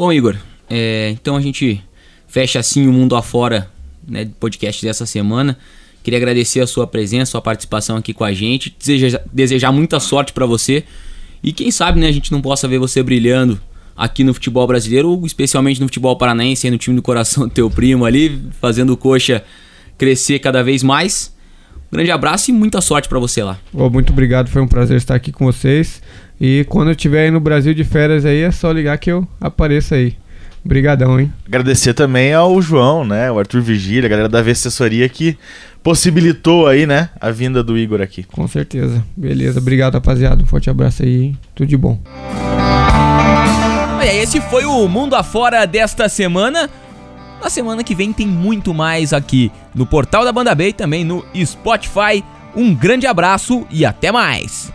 Bom, 0.01 0.11
Igor, 0.11 0.35
é, 0.71 1.11
então 1.11 1.37
a 1.37 1.43
gente 1.43 1.85
fecha 2.27 2.59
assim 2.59 2.87
o 2.87 2.91
mundo 2.91 3.15
afora, 3.15 3.71
né, 4.09 4.31
podcast 4.41 4.83
dessa 4.83 5.05
semana. 5.05 5.59
Queria 6.03 6.19
agradecer 6.19 6.61
a 6.61 6.67
sua 6.67 6.87
presença, 6.87 7.33
sua 7.33 7.43
participação 7.43 7.99
aqui 7.99 8.15
com 8.15 8.25
a 8.25 8.33
gente, 8.33 8.75
desejar, 8.79 9.21
desejar 9.31 9.71
muita 9.73 10.01
sorte 10.01 10.33
para 10.33 10.47
você 10.47 10.85
e 11.43 11.53
quem 11.53 11.71
sabe, 11.71 12.01
né, 12.01 12.09
a 12.09 12.13
gente 12.13 12.33
não 12.33 12.41
possa 12.41 12.67
ver 12.67 12.79
você 12.79 13.03
brilhando 13.03 13.61
aqui 13.95 14.25
no 14.25 14.33
futebol 14.33 14.67
brasileiro, 14.67 15.21
especialmente 15.27 15.79
no 15.79 15.87
futebol 15.87 16.17
paranaense, 16.17 16.67
aí 16.67 16.71
no 16.71 16.79
time 16.79 16.97
do 16.97 17.03
coração 17.03 17.47
do 17.47 17.53
teu 17.53 17.69
primo 17.71 18.07
ali, 18.07 18.41
fazendo 18.59 18.95
o 18.95 18.97
coxa 18.97 19.45
crescer 19.99 20.39
cada 20.39 20.63
vez 20.63 20.83
mais. 20.83 21.31
Um 21.93 21.97
grande 21.97 22.11
abraço 22.11 22.51
e 22.51 22.55
muita 22.55 22.81
sorte 22.81 23.07
para 23.07 23.19
você 23.19 23.43
lá. 23.43 23.59
Oh, 23.71 23.91
muito 23.91 24.15
obrigado, 24.15 24.49
foi 24.49 24.63
um 24.63 24.67
prazer 24.67 24.97
estar 24.97 25.15
aqui 25.15 25.31
com 25.31 25.45
vocês. 25.45 26.01
E 26.41 26.65
quando 26.69 26.89
eu 26.89 26.93
estiver 26.93 27.25
aí 27.25 27.31
no 27.31 27.39
Brasil 27.39 27.75
de 27.75 27.85
férias 27.85 28.25
aí, 28.25 28.41
é 28.41 28.51
só 28.51 28.73
ligar 28.73 28.97
que 28.97 29.13
eu 29.13 29.29
apareço 29.41 29.95
aí. 29.95 30.17
Obrigadão, 30.65 31.19
hein? 31.19 31.33
Agradecer 31.47 31.95
também 31.95 32.33
ao 32.35 32.61
João, 32.61 33.05
né? 33.05 33.31
O 33.31 33.39
Arthur 33.39 33.63
Vigília, 33.63 34.07
a 34.07 34.11
galera 34.11 34.29
da 34.29 34.43
V 34.43 34.51
Assessoria 34.51 35.09
que 35.09 35.37
possibilitou 35.83 36.67
aí, 36.67 36.87
né? 36.87 37.11
A 37.21 37.31
vinda 37.31 37.63
do 37.63 37.79
Igor 37.79 38.01
aqui. 38.01 38.23
Com 38.25 38.47
certeza. 38.47 39.03
Beleza. 39.17 39.59
Obrigado, 39.59 39.95
rapaziada. 39.95 40.43
Um 40.43 40.47
forte 40.47 40.69
abraço 40.69 41.03
aí, 41.03 41.25
hein? 41.25 41.39
Tudo 41.55 41.69
de 41.69 41.77
bom. 41.77 41.99
Olha, 43.99 44.15
esse 44.15 44.41
foi 44.43 44.65
o 44.65 44.87
Mundo 44.89 45.15
Afora 45.15 45.67
desta 45.67 46.09
semana. 46.09 46.69
Na 47.43 47.49
semana 47.49 47.83
que 47.83 47.95
vem 47.95 48.13
tem 48.13 48.27
muito 48.27 48.75
mais 48.75 49.15
aqui 49.15 49.51
no 49.75 49.87
portal 49.87 50.25
da 50.25 50.33
Banda 50.33 50.55
B 50.55 50.69
e 50.69 50.73
também 50.73 51.05
no 51.05 51.25
Spotify. 51.45 52.23
Um 52.55 52.75
grande 52.75 53.07
abraço 53.07 53.67
e 53.71 53.85
até 53.85 54.13
mais. 54.13 54.71